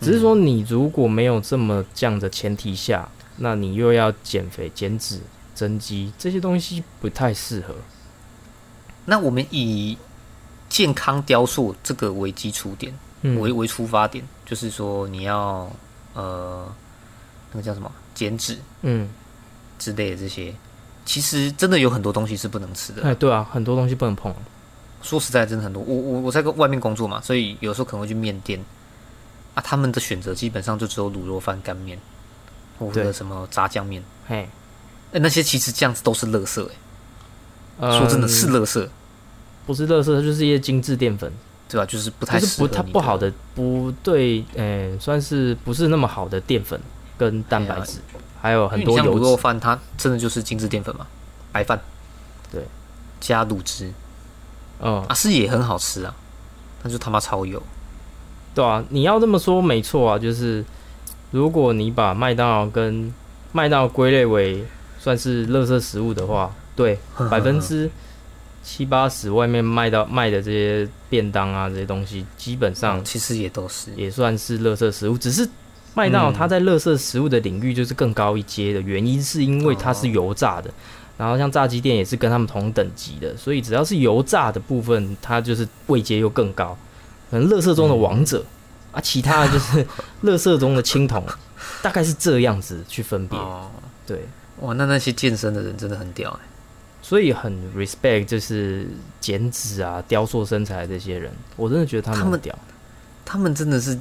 [0.00, 3.08] 只是说，你如果没有这么降的前提下，
[3.38, 5.18] 那你又要减肥、减脂、
[5.54, 7.74] 增肌，这些东西不太适合。
[9.06, 9.96] 那我们以
[10.68, 15.68] 健康雕塑这个为基础点，为为出发点，就是说你要
[16.12, 16.70] 呃，
[17.52, 19.08] 那个叫什么减脂，嗯，
[19.78, 20.54] 之类的这些，
[21.08, 23.02] 其实真的有很多东西是不能吃的。
[23.02, 24.30] 哎，对啊，很多东西不能碰。
[25.00, 25.82] 说实在，真的很多。
[25.82, 28.62] 我我我在外面工作嘛，所以有时候可能会去面店。
[29.54, 31.98] 啊，他们的选择基本上就只有卤肉饭、干面，
[32.78, 34.04] 或者什么炸酱面。
[34.26, 34.46] 嘿，
[35.12, 36.62] 哎，那些其实这样子都是垃圾
[37.80, 37.98] 哎。
[37.98, 38.86] 说真的是垃圾，
[39.66, 41.32] 不是垃圾，它就是一些精致淀粉，
[41.70, 41.86] 对吧？
[41.86, 46.78] 就是不太是不太不好的，不对，哎，算是不是那么好的淀粉
[47.16, 47.98] 跟蛋白质，
[48.40, 49.16] 还有很多油。
[49.16, 51.06] 卤肉饭它真的就是精致淀粉嘛？
[51.52, 51.80] 白饭，
[52.52, 52.62] 对，
[53.20, 53.92] 加卤汁，
[54.80, 56.14] 嗯，啊是也很好吃啊，
[56.82, 57.62] 但就他妈超油。
[58.54, 60.64] 对啊，你要这么说没错啊，就是
[61.30, 63.12] 如果你把麦当劳跟
[63.52, 64.64] 麦当劳归类为
[64.98, 66.98] 算是垃圾食物的话，对，
[67.30, 67.90] 百分之
[68.62, 75.48] 七八十外面卖到卖的这些便当啊这些东西，基本上其实也都是也算是垃圾食物，只是
[75.94, 80.70] 麦当劳它在乐色食物的领域就是更高一阶的原因，是因为它是油炸的，
[81.16, 86.76] 然后像炸鸡店也是跟他们同等级的，所以只要是油炸的部分，它就是位阶又更高。
[87.30, 88.44] 可能乐色中的王者
[88.92, 89.86] 啊，其他的就是
[90.22, 91.24] 乐色中的青铜，
[91.82, 93.38] 大概是这样子去分别。
[94.06, 94.26] 对，
[94.60, 96.46] 哇，那那些健身的人真的很屌哎！
[97.02, 98.88] 所以很 respect 就是
[99.20, 102.58] 减脂啊、雕塑身材这些人，我真的觉得他们很屌，
[103.24, 103.98] 他们真的是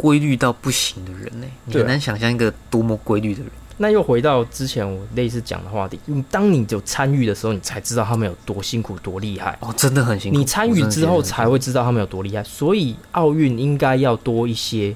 [0.00, 3.50] 规律到不行的人呢，你很难想象一个多么规律的人。
[3.76, 10.38] 那又回到之前我类似讲的话题，你当你有参与的时候，你才知道他们有多辛苦、多厉害哦，真的很辛苦。
[10.38, 14.94] 你参与之后才会知道他们有多厉害，所以奥运应该要多一些，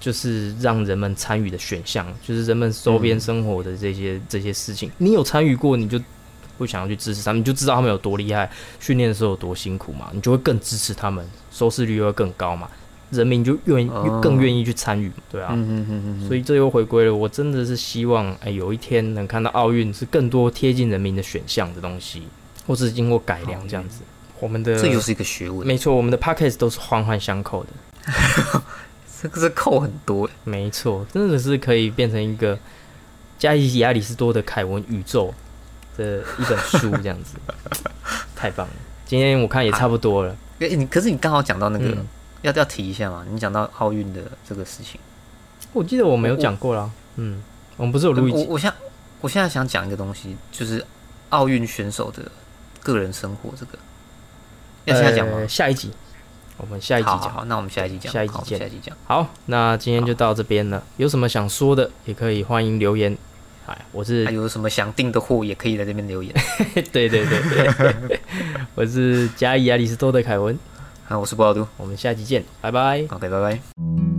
[0.00, 4.90] 就是让人们参与的选项，就是人们周边生活的这些这些事情。
[4.96, 5.98] 你有参与过，你就
[6.58, 12.68] 会想要去支持他们，你就知道他们有多厉害，训练的时候有多辛苦嘛，你就会更支持他们，收视率又会更高嘛。
[13.12, 13.90] 人民就愿意
[14.22, 15.54] 更愿意去参与，对啊，
[16.26, 17.14] 所以这又回归了。
[17.14, 22.22] 我真的是希望，哎，有一天能看到奥运是更多贴近人民的选项的东西，
[22.66, 24.00] 或是经过改良这样子。
[24.40, 28.62] 我们的这又是一个学问，没错，我们的 p a c k a g e 都是环环相扣的，
[29.22, 32.58] 这个是扣很多，没错，真的是可以变成一个
[33.38, 35.34] 加伊亚里士多的凯文宇宙
[35.98, 37.36] 的一本书这样子，
[38.34, 38.72] 太棒了。
[39.04, 41.94] 今天我看也差不多了，哎，你可是你刚好讲到那个。
[42.42, 43.24] 要要提一下嘛？
[43.28, 45.00] 你讲到奥运的这个事情，
[45.72, 46.90] 我记得我没有讲过啦。
[47.16, 47.42] 嗯，
[47.76, 48.44] 我们不是有录一集？
[48.44, 48.72] 我我现
[49.20, 50.84] 我现在想讲一个东西，就是
[51.30, 52.22] 奥运选手的
[52.82, 53.50] 个人生活。
[53.56, 53.78] 这个
[54.84, 55.46] 要现在讲吗？
[55.46, 55.92] 下一集，
[56.56, 57.20] 我们下一集讲。
[57.20, 58.12] 好，那我们下一集讲。
[58.12, 58.58] 下一集见。
[58.58, 58.96] 下一集讲。
[59.04, 60.82] 好，那今天就到这边了。
[60.96, 63.16] 有什么想说的，也可以欢迎留言。
[63.66, 66.34] 哎，我是还有什么想订的货，也可以在这边留言。
[66.90, 67.40] 对对对
[68.08, 68.20] 对，
[68.74, 70.58] 我是加伊亚里斯多的凯文。
[71.12, 73.04] 那我是布劳都，我们下期见，拜拜。
[73.10, 74.11] OK，拜拜。